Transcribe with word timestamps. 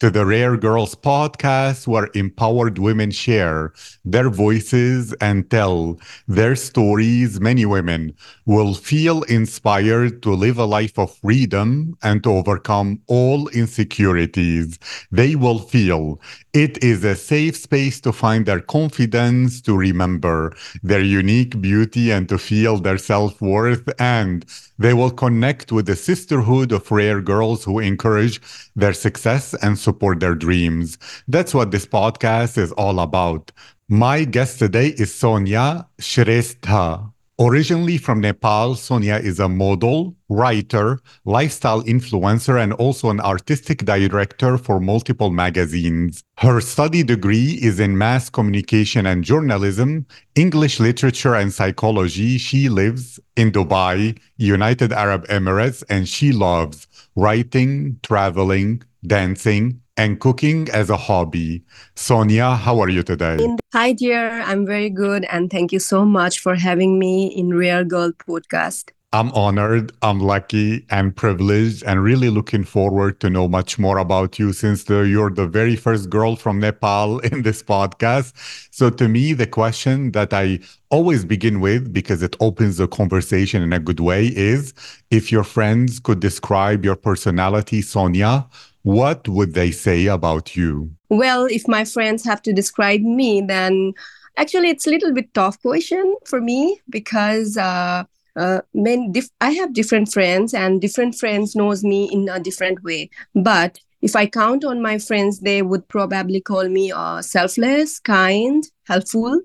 to 0.00 0.08
the 0.10 0.24
Rare 0.24 0.56
Girls 0.56 0.94
podcast, 0.94 1.86
where 1.86 2.08
empowered 2.14 2.78
women 2.78 3.10
share 3.10 3.74
their 4.02 4.30
voices 4.30 5.12
and 5.20 5.48
tell 5.50 5.98
their 6.26 6.56
stories. 6.56 7.38
Many 7.38 7.66
women 7.66 8.14
will 8.46 8.72
feel 8.72 9.22
inspired 9.24 10.22
to 10.22 10.30
live 10.30 10.56
a 10.56 10.64
life 10.64 10.98
of 10.98 11.14
freedom 11.16 11.98
and 12.02 12.22
to 12.24 12.30
overcome 12.30 13.02
all 13.08 13.48
insecurities. 13.48 14.78
They 15.12 15.36
will 15.36 15.58
feel 15.58 16.18
it 16.54 16.82
is 16.82 17.04
a 17.04 17.14
safe 17.14 17.56
space 17.56 18.00
to 18.00 18.12
find 18.12 18.46
their 18.46 18.60
confidence, 18.60 19.60
to 19.62 19.76
remember 19.76 20.56
their 20.82 21.02
unique 21.02 21.60
beauty, 21.60 22.10
and 22.10 22.26
to 22.30 22.38
feel 22.38 22.78
their 22.78 22.98
self 22.98 23.38
worth. 23.42 23.86
And 24.00 24.46
they 24.78 24.94
will 24.94 25.10
connect 25.10 25.72
with 25.72 25.84
the 25.84 25.94
sisterhood 25.94 26.72
of 26.72 26.90
rare 26.90 27.20
girls 27.20 27.64
who 27.64 27.80
encourage 27.80 28.40
their 28.74 28.94
success 28.94 29.52
and 29.62 29.78
support 29.78 29.89
their 30.20 30.34
dreams. 30.34 30.98
That's 31.28 31.54
what 31.54 31.70
this 31.70 31.86
podcast 31.86 32.58
is 32.58 32.72
all 32.72 33.00
about. 33.00 33.52
My 33.88 34.24
guest 34.24 34.58
today 34.58 34.88
is 34.88 35.10
Soniya 35.12 35.86
Shrestha. 36.00 37.12
Originally 37.40 37.96
from 37.96 38.20
Nepal, 38.20 38.74
Soniya 38.74 39.18
is 39.22 39.40
a 39.40 39.48
model, 39.48 40.14
writer, 40.28 41.00
lifestyle 41.24 41.82
influencer, 41.84 42.62
and 42.62 42.74
also 42.74 43.08
an 43.08 43.18
artistic 43.20 43.78
director 43.86 44.58
for 44.58 44.78
multiple 44.78 45.30
magazines. 45.30 46.22
Her 46.36 46.60
study 46.60 47.02
degree 47.02 47.58
is 47.62 47.80
in 47.80 47.96
mass 47.96 48.28
communication 48.28 49.06
and 49.06 49.24
journalism, 49.24 50.04
English 50.34 50.80
literature 50.80 51.34
and 51.34 51.50
psychology. 51.50 52.36
She 52.36 52.68
lives 52.68 53.18
in 53.36 53.52
Dubai, 53.52 54.18
United 54.36 54.92
Arab 54.92 55.26
Emirates, 55.28 55.82
and 55.88 56.06
she 56.06 56.32
loves 56.32 56.86
writing, 57.16 57.98
traveling, 58.02 58.82
dancing, 59.06 59.79
and 60.00 60.18
cooking 60.18 60.66
as 60.70 60.88
a 60.88 60.96
hobby. 60.96 61.62
Soniya, 61.94 62.56
how 62.56 62.80
are 62.80 62.88
you 62.88 63.02
today? 63.02 63.36
Hi, 63.74 63.92
dear. 63.92 64.40
I'm 64.46 64.64
very 64.64 64.88
good. 64.88 65.26
And 65.26 65.50
thank 65.50 65.72
you 65.72 65.78
so 65.78 66.06
much 66.06 66.38
for 66.40 66.54
having 66.54 66.98
me 66.98 67.26
in 67.26 67.50
Real 67.50 67.84
Girl 67.84 68.10
podcast. 68.12 68.92
I'm 69.12 69.32
honored, 69.32 69.90
I'm 70.02 70.20
lucky 70.20 70.86
and 70.88 71.14
privileged, 71.14 71.82
and 71.82 72.00
really 72.00 72.30
looking 72.30 72.62
forward 72.62 73.18
to 73.20 73.28
know 73.28 73.48
much 73.48 73.76
more 73.76 73.98
about 73.98 74.38
you 74.38 74.52
since 74.52 74.84
the, 74.84 75.00
you're 75.00 75.30
the 75.30 75.48
very 75.48 75.74
first 75.74 76.08
girl 76.08 76.36
from 76.36 76.60
Nepal 76.60 77.18
in 77.30 77.42
this 77.42 77.60
podcast. 77.60 78.32
So, 78.70 78.88
to 78.88 79.08
me, 79.08 79.32
the 79.32 79.48
question 79.48 80.12
that 80.12 80.32
I 80.32 80.60
always 80.90 81.24
begin 81.24 81.58
with, 81.58 81.92
because 81.92 82.22
it 82.22 82.36
opens 82.38 82.76
the 82.76 82.86
conversation 82.86 83.62
in 83.62 83.72
a 83.72 83.80
good 83.80 83.98
way, 83.98 84.26
is 84.28 84.72
if 85.10 85.32
your 85.32 85.44
friends 85.44 85.98
could 85.98 86.20
describe 86.20 86.84
your 86.84 86.96
personality, 86.96 87.82
Soniya, 87.82 88.46
what 88.82 89.28
would 89.28 89.54
they 89.54 89.70
say 89.70 90.06
about 90.06 90.56
you? 90.56 90.90
Well, 91.08 91.46
if 91.46 91.66
my 91.68 91.84
friends 91.84 92.24
have 92.24 92.42
to 92.42 92.52
describe 92.52 93.00
me, 93.00 93.40
then 93.40 93.92
actually 94.36 94.70
it's 94.70 94.86
a 94.86 94.90
little 94.90 95.12
bit 95.12 95.32
tough 95.34 95.60
question 95.60 96.16
for 96.24 96.40
me 96.40 96.80
because 96.88 97.56
uh, 97.56 98.04
uh, 98.36 98.60
men 98.72 99.12
dif- 99.12 99.30
I 99.40 99.50
have 99.52 99.74
different 99.74 100.12
friends 100.12 100.54
and 100.54 100.80
different 100.80 101.14
friends 101.14 101.54
knows 101.54 101.82
me 101.82 102.08
in 102.12 102.28
a 102.28 102.40
different 102.40 102.82
way. 102.82 103.10
But 103.34 103.78
if 104.02 104.16
I 104.16 104.26
count 104.26 104.64
on 104.64 104.80
my 104.80 104.98
friends, 104.98 105.40
they 105.40 105.62
would 105.62 105.86
probably 105.88 106.40
call 106.40 106.68
me 106.68 106.90
uh, 106.90 107.20
selfless, 107.22 107.98
kind, 107.98 108.64
helpful, 108.86 109.40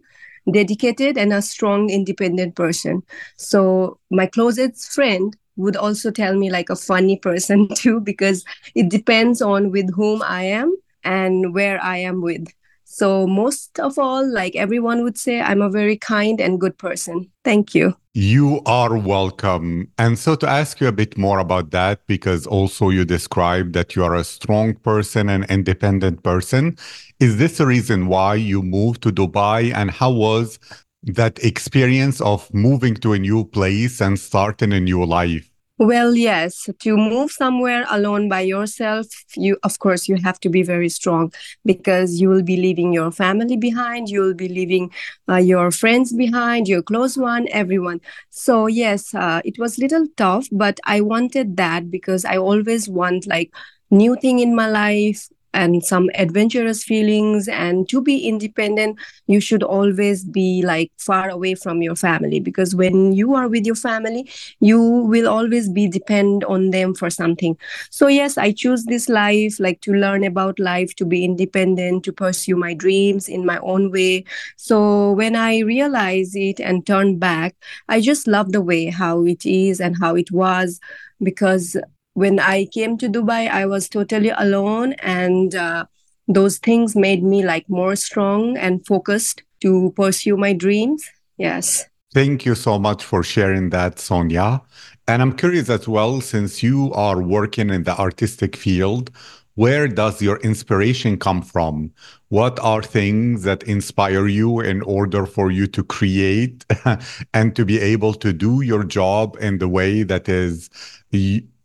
dedicated, 0.52 1.17
and 1.17 1.34
a 1.34 1.41
strong, 1.41 1.90
independent 1.90 2.56
person. 2.56 3.03
So 3.35 4.00
my 4.09 4.28
closest 4.28 4.94
friend 4.94 5.35
would 5.57 5.75
also 5.75 6.11
tell 6.11 6.35
me 6.35 6.49
like 6.49 6.69
a 6.69 6.75
funny 6.75 7.17
person 7.17 7.67
too 7.75 7.99
because 7.99 8.43
it 8.75 8.89
depends 8.89 9.41
on 9.41 9.71
with 9.71 9.93
whom 9.93 10.21
i 10.23 10.43
am 10.43 10.75
and 11.03 11.53
where 11.53 11.81
i 11.83 11.97
am 11.97 12.21
with. 12.21 12.47
So 12.83 13.27
most 13.27 13.79
of 13.79 13.99
all 13.99 14.25
like 14.25 14.55
everyone 14.55 15.03
would 15.03 15.17
say 15.17 15.41
i'm 15.41 15.61
a 15.61 15.69
very 15.69 15.97
kind 15.97 16.39
and 16.39 16.59
good 16.59 16.77
person. 16.77 17.29
Thank 17.43 17.75
you. 17.75 17.95
You 18.17 18.61
are 18.66 18.97
welcome. 18.97 19.91
And 19.97 20.17
so 20.17 20.35
to 20.35 20.47
ask 20.47 20.79
you 20.79 20.88
a 20.88 20.93
bit 20.93 21.17
more 21.17 21.39
about 21.39 21.72
that 21.72 21.99
because 22.07 22.47
also 22.47 22.87
you 22.87 23.03
described 23.03 23.73
that 23.73 23.93
you 23.93 24.05
are 24.05 24.16
a 24.16 24.23
strong 24.23 24.75
person 24.75 25.27
and 25.27 25.43
independent 25.45 26.23
person 26.23 26.77
is 27.19 27.35
this 27.37 27.57
the 27.57 27.66
reason 27.66 28.07
why 28.07 28.35
you 28.35 28.61
moved 28.61 29.03
to 29.03 29.11
dubai 29.11 29.73
and 29.73 29.91
how 29.91 30.11
was 30.11 30.59
that 31.05 31.43
experience 31.43 32.21
of 32.21 32.51
moving 32.53 32.95
to 32.95 33.13
a 33.13 33.19
new 33.19 33.45
place 33.45 34.01
and 34.01 34.19
starting 34.19 34.73
a 34.73 34.79
new 34.79 35.05
life? 35.05 35.49
Well, 35.77 36.16
yes, 36.16 36.69
to 36.79 36.95
move 36.95 37.31
somewhere 37.31 37.85
alone 37.89 38.29
by 38.29 38.41
yourself, 38.41 39.07
you 39.35 39.57
of 39.61 39.77
course 39.79 40.07
you 40.07 40.16
have 40.23 40.39
to 40.39 40.49
be 40.49 40.63
very 40.63 40.88
strong 40.88 41.33
because 41.66 42.21
you 42.21 42.29
will 42.29 42.43
be 42.43 42.55
leaving 42.55 42.93
your 42.93 43.11
family 43.11 43.57
behind, 43.57 44.07
you 44.07 44.21
will 44.21 44.33
be 44.33 44.47
leaving 44.47 44.89
uh, 45.27 45.35
your 45.35 45.71
friends 45.71 46.13
behind, 46.13 46.69
your 46.69 46.81
close 46.81 47.17
one, 47.17 47.49
everyone. 47.51 47.99
So 48.29 48.67
yes, 48.67 49.13
uh, 49.13 49.41
it 49.43 49.59
was 49.59 49.77
little 49.77 50.07
tough, 50.16 50.47
but 50.49 50.79
I 50.85 51.01
wanted 51.01 51.57
that 51.57 51.91
because 51.91 52.23
I 52.23 52.37
always 52.37 52.87
want 52.87 53.27
like 53.27 53.51
new 53.91 54.16
thing 54.16 54.39
in 54.39 54.55
my 54.55 54.69
life 54.69 55.27
and 55.55 55.83
some 55.83 56.09
adventurous 56.16 56.83
feelings 56.83 57.47
and 57.47 57.88
to 57.89 58.01
be 58.01 58.27
independent 58.27 58.99
you 59.27 59.39
should 59.39 59.63
always 59.63 60.23
be 60.23 60.61
like 60.63 60.91
far 60.97 61.29
away 61.29 61.55
from 61.55 61.81
your 61.81 61.95
family 61.95 62.39
because 62.39 62.75
when 62.75 63.13
you 63.13 63.33
are 63.33 63.47
with 63.47 63.66
your 63.66 63.75
family 63.75 64.29
you 64.59 64.79
will 64.81 65.27
always 65.27 65.69
be 65.69 65.88
depend 65.88 66.43
on 66.43 66.71
them 66.71 66.93
for 66.93 67.09
something. 67.09 67.57
So 67.89 68.07
yes 68.07 68.38
i 68.38 68.51
choose 68.51 68.85
this 68.85 69.09
life 69.09 69.59
like 69.59 69.81
to 69.81 69.93
learn 69.93 70.23
about 70.23 70.59
life 70.59 70.95
to 70.95 71.05
be 71.05 71.23
independent 71.23 72.03
to 72.05 72.13
pursue 72.13 72.55
my 72.55 72.73
dreams 72.73 73.27
in 73.29 73.45
my 73.45 73.57
own 73.59 73.91
way. 73.91 74.25
So 74.57 75.11
when 75.13 75.35
i 75.35 75.59
realize 75.59 76.35
it 76.35 76.59
and 76.59 76.85
turn 76.85 77.17
back 77.17 77.55
i 77.89 78.01
just 78.01 78.27
love 78.27 78.51
the 78.51 78.61
way 78.61 78.87
how 78.87 79.25
it 79.25 79.45
is 79.45 79.79
and 79.79 79.95
how 80.01 80.16
it 80.16 80.31
was 80.31 80.79
because 81.23 81.77
when 82.16 82.40
I 82.40 82.66
came 82.66 82.98
to 82.98 83.09
Dubai, 83.09 83.50
I 83.50 83.66
was 83.66 83.88
totally 83.90 84.30
alone, 84.30 84.94
and 85.03 85.53
uh, 85.53 85.86
those 86.28 86.58
things 86.58 86.96
made 86.96 87.22
me 87.22 87.46
like 87.46 87.70
more 87.70 87.96
strong 87.96 88.58
and 88.58 88.86
focused 88.88 89.44
to 89.62 89.94
pursue 89.96 90.38
my 90.38 90.53
dreams. 90.53 91.08
Yes. 91.38 91.86
Thank 92.14 92.46
you 92.46 92.56
so 92.56 92.80
much 92.80 93.03
for 93.03 93.22
sharing 93.22 93.70
that, 93.72 93.98
Soniya. 93.98 94.62
And 95.08 95.22
I'm 95.22 95.36
curious 95.36 95.70
as 95.70 95.88
well, 95.88 96.22
since 96.22 96.64
you 96.64 96.94
are 96.94 97.22
working 97.22 97.70
in 97.70 97.84
the 97.84 97.98
artistic 98.00 98.56
field, 98.56 99.12
where 99.56 99.88
does 99.88 100.22
your 100.22 100.38
inspiration 100.38 101.18
come 101.18 101.42
from? 101.42 101.92
What 102.30 102.58
are 102.59 102.82
things 102.82 103.44
that 103.44 103.64
inspire 103.64 104.28
you 104.28 104.62
in 104.62 104.82
order 104.84 105.26
for 105.26 105.52
you 105.52 105.68
to 105.68 105.84
create 105.84 106.66
and 107.34 107.56
to 107.58 107.66
be 107.66 107.80
able 107.80 108.14
to 108.16 108.32
do 108.32 108.62
your 108.62 108.86
job 108.86 109.38
in 109.42 109.58
the 109.58 109.68
way 109.68 110.03
that 110.03 110.30
is 110.30 110.70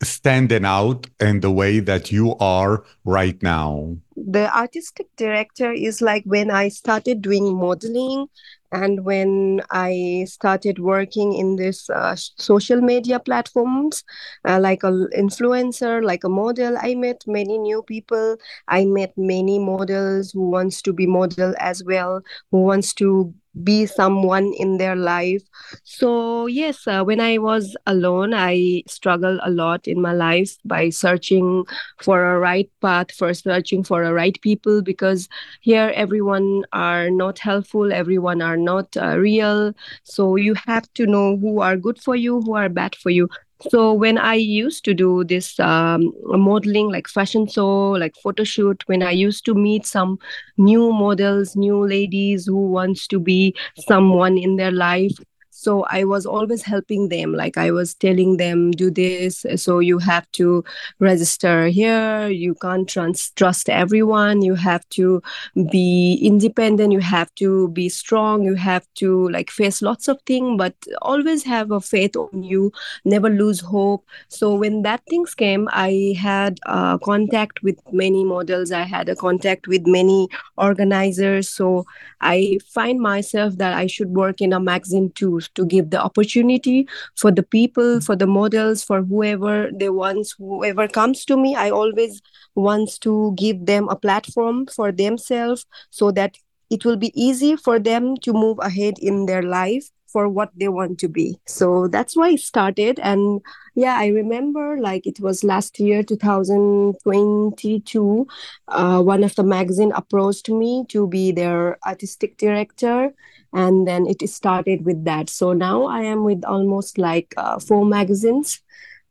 standing 0.02 0.64
out 0.64 1.06
in 1.20 1.40
the 1.40 1.50
way 1.50 1.80
that 1.80 2.10
you 2.10 2.36
are 2.36 2.84
right 3.04 3.42
now? 3.42 3.96
The 4.16 4.54
artistic 4.56 5.06
director 5.16 5.72
is 5.72 6.00
like 6.00 6.24
when 6.24 6.50
I 6.50 6.68
started 6.68 7.22
doing 7.22 7.54
modeling 7.54 8.28
and 8.72 9.04
when 9.04 9.62
I 9.70 10.26
started 10.28 10.78
working 10.78 11.34
in 11.34 11.56
this 11.56 11.90
uh, 11.90 12.14
social 12.16 12.80
media 12.80 13.18
platforms, 13.18 14.04
uh, 14.46 14.60
like 14.60 14.84
an 14.84 15.08
influencer, 15.16 16.04
like 16.04 16.24
a 16.24 16.28
model, 16.28 16.76
I 16.80 16.94
met 16.94 17.24
many 17.26 17.58
new 17.58 17.82
people. 17.82 18.36
I 18.68 18.84
met 18.84 19.12
many 19.16 19.58
models 19.58 20.30
who 20.32 20.50
wants 20.50 20.82
to 20.82 20.92
be 20.92 21.06
model 21.06 21.54
as 21.58 21.82
well, 21.82 22.22
who 22.52 22.62
wants 22.62 22.94
to 22.94 23.34
be 23.64 23.86
someone 23.86 24.52
in 24.58 24.78
their 24.78 24.96
life. 24.96 25.42
So 25.84 26.46
yes 26.46 26.86
uh, 26.86 27.02
when 27.04 27.20
i 27.20 27.38
was 27.38 27.76
alone 27.86 28.32
i 28.34 28.82
struggled 28.86 29.40
a 29.42 29.50
lot 29.50 29.86
in 29.86 30.00
my 30.00 30.12
life 30.12 30.56
by 30.64 30.90
searching 30.90 31.64
for 32.02 32.24
a 32.34 32.38
right 32.38 32.70
path 32.80 33.12
for 33.12 33.32
searching 33.34 33.82
for 33.84 34.02
a 34.02 34.12
right 34.12 34.40
people 34.42 34.82
because 34.82 35.28
here 35.60 35.92
everyone 35.94 36.64
are 36.72 37.10
not 37.10 37.38
helpful 37.38 37.92
everyone 37.92 38.42
are 38.42 38.56
not 38.56 38.96
uh, 38.96 39.18
real. 39.18 39.72
So 40.04 40.36
you 40.36 40.54
have 40.66 40.92
to 40.94 41.06
know 41.06 41.36
who 41.36 41.60
are 41.60 41.76
good 41.76 42.00
for 42.00 42.16
you 42.16 42.40
who 42.42 42.54
are 42.54 42.68
bad 42.68 42.94
for 42.96 43.10
you 43.10 43.28
So 43.68 43.92
when 43.92 44.16
I 44.16 44.34
used 44.34 44.84
to 44.86 44.94
do 44.94 45.22
this 45.24 45.60
um, 45.60 46.12
modeling, 46.24 46.90
like 46.90 47.08
fashion 47.08 47.46
show, 47.46 47.90
like 47.90 48.14
photo 48.22 48.42
shoot, 48.42 48.82
when 48.86 49.02
I 49.02 49.10
used 49.10 49.44
to 49.46 49.54
meet 49.54 49.84
some 49.86 50.18
new 50.56 50.92
models, 50.92 51.56
new 51.56 51.86
ladies 51.86 52.46
who 52.46 52.70
wants 52.70 53.06
to 53.08 53.20
be 53.20 53.54
someone 53.86 54.38
in 54.38 54.56
their 54.56 54.70
life, 54.72 55.12
so 55.60 55.84
i 55.90 56.04
was 56.04 56.24
always 56.24 56.62
helping 56.62 57.08
them 57.08 57.34
like 57.34 57.58
i 57.58 57.70
was 57.70 57.94
telling 57.94 58.36
them 58.38 58.70
do 58.70 58.90
this 58.90 59.44
so 59.56 59.78
you 59.78 59.98
have 59.98 60.30
to 60.32 60.64
register 60.98 61.66
here 61.68 62.28
you 62.28 62.54
can't 62.54 62.88
trust 62.88 63.36
trust 63.36 63.68
everyone 63.68 64.40
you 64.42 64.54
have 64.54 64.88
to 64.88 65.22
be 65.70 66.18
independent 66.22 66.92
you 66.92 67.00
have 67.00 67.34
to 67.34 67.68
be 67.68 67.88
strong 67.88 68.42
you 68.42 68.54
have 68.54 68.86
to 68.94 69.28
like 69.28 69.50
face 69.50 69.82
lots 69.82 70.08
of 70.08 70.18
things 70.26 70.56
but 70.56 70.74
always 71.02 71.44
have 71.44 71.70
a 71.70 71.80
faith 71.80 72.16
on 72.16 72.42
you 72.42 72.72
never 73.04 73.28
lose 73.28 73.60
hope. 73.60 74.06
So 74.28 74.54
when 74.54 74.82
that 74.82 75.02
things 75.08 75.34
came 75.34 75.68
i 75.72 76.14
had 76.18 76.58
uh, 76.66 76.96
contact 76.98 77.62
with 77.62 77.78
many 77.92 78.24
models 78.24 78.72
i 78.72 78.82
had 78.82 79.08
a 79.08 79.16
contact 79.16 79.66
with 79.66 79.86
many 79.86 80.28
organizers 80.56 81.48
so 81.48 81.84
i 82.20 82.58
find 82.66 83.00
myself 83.00 83.56
that 83.56 83.74
i 83.74 83.86
should 83.86 84.10
work 84.10 84.40
in 84.40 84.52
a 84.52 84.60
magazine 84.60 85.10
too 85.14 85.40
to 85.54 85.66
give 85.66 85.90
the 85.90 86.00
opportunity 86.00 86.88
for 87.16 87.30
the 87.30 87.42
people 87.42 88.00
for 88.00 88.16
the 88.16 88.26
models 88.26 88.82
for 88.82 89.02
whoever 89.02 89.70
they 89.74 89.88
want 89.88 90.28
whoever 90.38 90.88
comes 90.88 91.24
to 91.24 91.36
me 91.36 91.54
i 91.54 91.70
always 91.70 92.20
wants 92.54 92.98
to 92.98 93.34
give 93.36 93.66
them 93.66 93.88
a 93.88 93.96
platform 93.96 94.66
for 94.66 94.92
themselves 94.92 95.66
so 95.90 96.10
that 96.10 96.36
it 96.70 96.84
will 96.84 96.96
be 96.96 97.12
easy 97.20 97.56
for 97.56 97.78
them 97.78 98.16
to 98.18 98.32
move 98.32 98.58
ahead 98.60 98.94
in 99.00 99.26
their 99.26 99.42
life 99.42 99.90
for 100.06 100.28
what 100.28 100.50
they 100.56 100.68
want 100.68 100.98
to 100.98 101.08
be. 101.08 101.38
So 101.46 101.86
that's 101.86 102.16
why 102.16 102.30
it 102.30 102.40
started. 102.40 102.98
And 103.00 103.40
yeah 103.74 103.96
i 103.96 104.06
remember 104.08 104.78
like 104.78 105.06
it 105.06 105.20
was 105.20 105.44
last 105.44 105.78
year 105.78 106.02
2022 106.02 108.26
uh, 108.68 109.02
one 109.02 109.24
of 109.24 109.34
the 109.36 109.44
magazine 109.44 109.92
approached 109.94 110.48
me 110.48 110.84
to 110.88 111.06
be 111.06 111.32
their 111.32 111.78
artistic 111.86 112.36
director 112.36 113.12
and 113.52 113.86
then 113.86 114.06
it 114.06 114.26
started 114.28 114.84
with 114.84 115.04
that 115.04 115.28
so 115.28 115.52
now 115.52 115.84
i 115.86 116.00
am 116.00 116.24
with 116.24 116.44
almost 116.44 116.98
like 116.98 117.34
uh, 117.36 117.58
four 117.58 117.84
magazines 117.84 118.60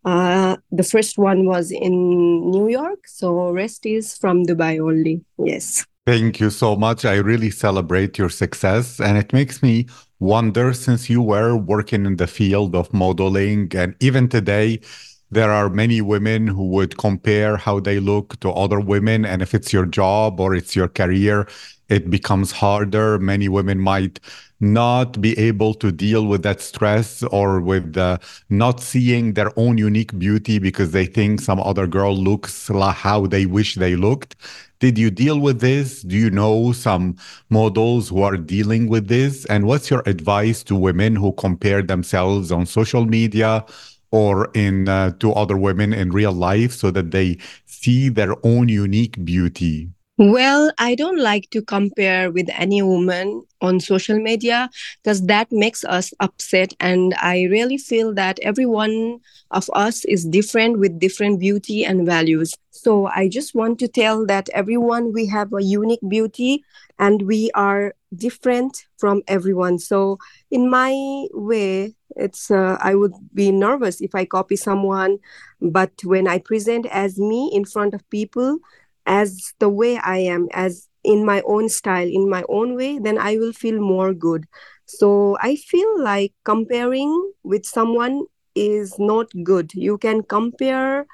uh, 0.05 0.55
the 0.71 0.83
first 0.83 1.17
one 1.17 1.45
was 1.45 1.71
in 1.71 2.49
new 2.49 2.69
york 2.69 3.07
so 3.07 3.51
rest 3.51 3.85
is 3.85 4.17
from 4.17 4.45
dubai 4.45 4.79
only 4.79 5.21
yes 5.37 5.85
Thank 6.09 6.39
you 6.39 6.49
so 6.49 6.75
much. 6.75 7.05
I 7.05 7.17
really 7.17 7.51
celebrate 7.51 8.17
your 8.17 8.29
success. 8.29 8.99
And 8.99 9.15
it 9.15 9.31
makes 9.31 9.61
me 9.61 9.85
wonder 10.19 10.73
since 10.73 11.07
you 11.07 11.21
were 11.21 11.55
working 11.55 12.07
in 12.07 12.15
the 12.15 12.25
field 12.25 12.75
of 12.75 12.91
modeling, 12.91 13.69
and 13.75 13.95
even 13.99 14.27
today, 14.27 14.79
there 15.29 15.51
are 15.51 15.69
many 15.69 16.01
women 16.01 16.47
who 16.47 16.67
would 16.69 16.97
compare 16.97 17.57
how 17.57 17.79
they 17.79 17.99
look 17.99 18.39
to 18.39 18.49
other 18.51 18.79
women. 18.79 19.23
And 19.23 19.43
if 19.43 19.53
it's 19.53 19.71
your 19.71 19.85
job 19.85 20.39
or 20.39 20.55
it's 20.55 20.75
your 20.75 20.87
career, 20.87 21.47
it 21.89 22.09
becomes 22.09 22.51
harder. 22.51 23.19
Many 23.19 23.49
women 23.49 23.79
might 23.79 24.19
not 24.59 25.21
be 25.21 25.37
able 25.37 25.73
to 25.73 25.91
deal 25.91 26.25
with 26.25 26.43
that 26.43 26.61
stress 26.61 27.23
or 27.23 27.61
with 27.61 27.97
uh, 27.97 28.17
not 28.49 28.81
seeing 28.81 29.33
their 29.33 29.57
own 29.57 29.77
unique 29.77 30.17
beauty 30.19 30.59
because 30.59 30.91
they 30.91 31.05
think 31.05 31.39
some 31.41 31.59
other 31.61 31.87
girl 31.87 32.15
looks 32.15 32.69
like 32.69 32.95
how 32.95 33.25
they 33.25 33.45
wish 33.45 33.75
they 33.75 33.95
looked. 33.95 34.35
Did 34.79 34.97
you 34.97 35.11
deal 35.11 35.39
with 35.39 35.59
this? 35.59 36.01
Do 36.03 36.15
you 36.15 36.29
know 36.29 36.71
some 36.71 37.17
models 37.49 38.09
who 38.09 38.21
are 38.21 38.37
dealing 38.37 38.87
with 38.87 39.07
this? 39.07 39.45
And 39.45 39.65
what's 39.65 39.89
your 39.89 40.03
advice 40.05 40.63
to 40.63 40.75
women 40.75 41.15
who 41.15 41.33
compare 41.33 41.81
themselves 41.81 42.51
on 42.51 42.65
social 42.65 43.05
media 43.05 43.65
or 44.11 44.49
in 44.53 44.87
uh, 44.87 45.11
to 45.19 45.33
other 45.33 45.57
women 45.57 45.93
in 45.93 46.11
real 46.11 46.31
life 46.31 46.71
so 46.71 46.91
that 46.91 47.11
they 47.11 47.37
see 47.65 48.09
their 48.09 48.35
own 48.45 48.69
unique 48.69 49.23
beauty? 49.25 49.89
Well, 50.21 50.71
I 50.77 50.95
don't 50.95 51.17
like 51.17 51.49
to 51.51 51.61
compare 51.61 52.29
with 52.29 52.49
any 52.51 52.81
woman 52.81 53.43
on 53.61 53.79
social 53.79 54.19
media 54.19 54.69
because 55.01 55.25
that 55.27 55.47
makes 55.49 55.85
us 55.85 56.13
upset. 56.19 56.73
And 56.81 57.13
I 57.21 57.43
really 57.49 57.77
feel 57.77 58.13
that 58.15 58.37
every 58.41 58.65
one 58.65 59.19
of 59.51 59.69
us 59.73 60.03
is 60.03 60.25
different 60.25 60.77
with 60.77 60.99
different 60.99 61.39
beauty 61.39 61.85
and 61.85 62.05
values. 62.05 62.53
So 62.71 63.07
I 63.07 63.29
just 63.29 63.55
want 63.55 63.79
to 63.79 63.87
tell 63.87 64.25
that 64.25 64.49
everyone, 64.53 65.13
we 65.13 65.25
have 65.27 65.53
a 65.53 65.63
unique 65.63 66.03
beauty 66.09 66.65
and 66.97 67.21
we 67.21 67.49
are 67.55 67.93
different 68.13 68.87
from 68.97 69.21
everyone. 69.25 69.79
So 69.79 70.17
in 70.51 70.69
my 70.69 71.27
way, 71.31 71.95
it's 72.17 72.51
uh, 72.51 72.77
I 72.81 72.95
would 72.95 73.13
be 73.33 73.51
nervous 73.53 74.01
if 74.01 74.13
I 74.15 74.25
copy 74.25 74.57
someone, 74.57 75.19
but 75.61 75.91
when 76.03 76.27
I 76.27 76.39
present 76.39 76.87
as 76.91 77.17
me 77.17 77.49
in 77.53 77.63
front 77.63 77.93
of 77.93 78.09
people, 78.09 78.59
as 79.05 79.53
the 79.59 79.69
way 79.69 79.97
I 79.97 80.17
am, 80.17 80.47
as 80.53 80.87
in 81.03 81.25
my 81.25 81.41
own 81.45 81.69
style, 81.69 82.07
in 82.07 82.29
my 82.29 82.43
own 82.49 82.75
way, 82.75 82.99
then 82.99 83.17
I 83.17 83.37
will 83.37 83.53
feel 83.53 83.79
more 83.79 84.13
good. 84.13 84.45
So 84.85 85.37
I 85.41 85.55
feel 85.55 86.03
like 86.03 86.33
comparing 86.43 87.31
with 87.43 87.65
someone 87.65 88.25
is 88.55 88.97
not 88.99 89.27
good. 89.43 89.73
You 89.73 89.97
can 89.97 90.23
compare 90.23 91.05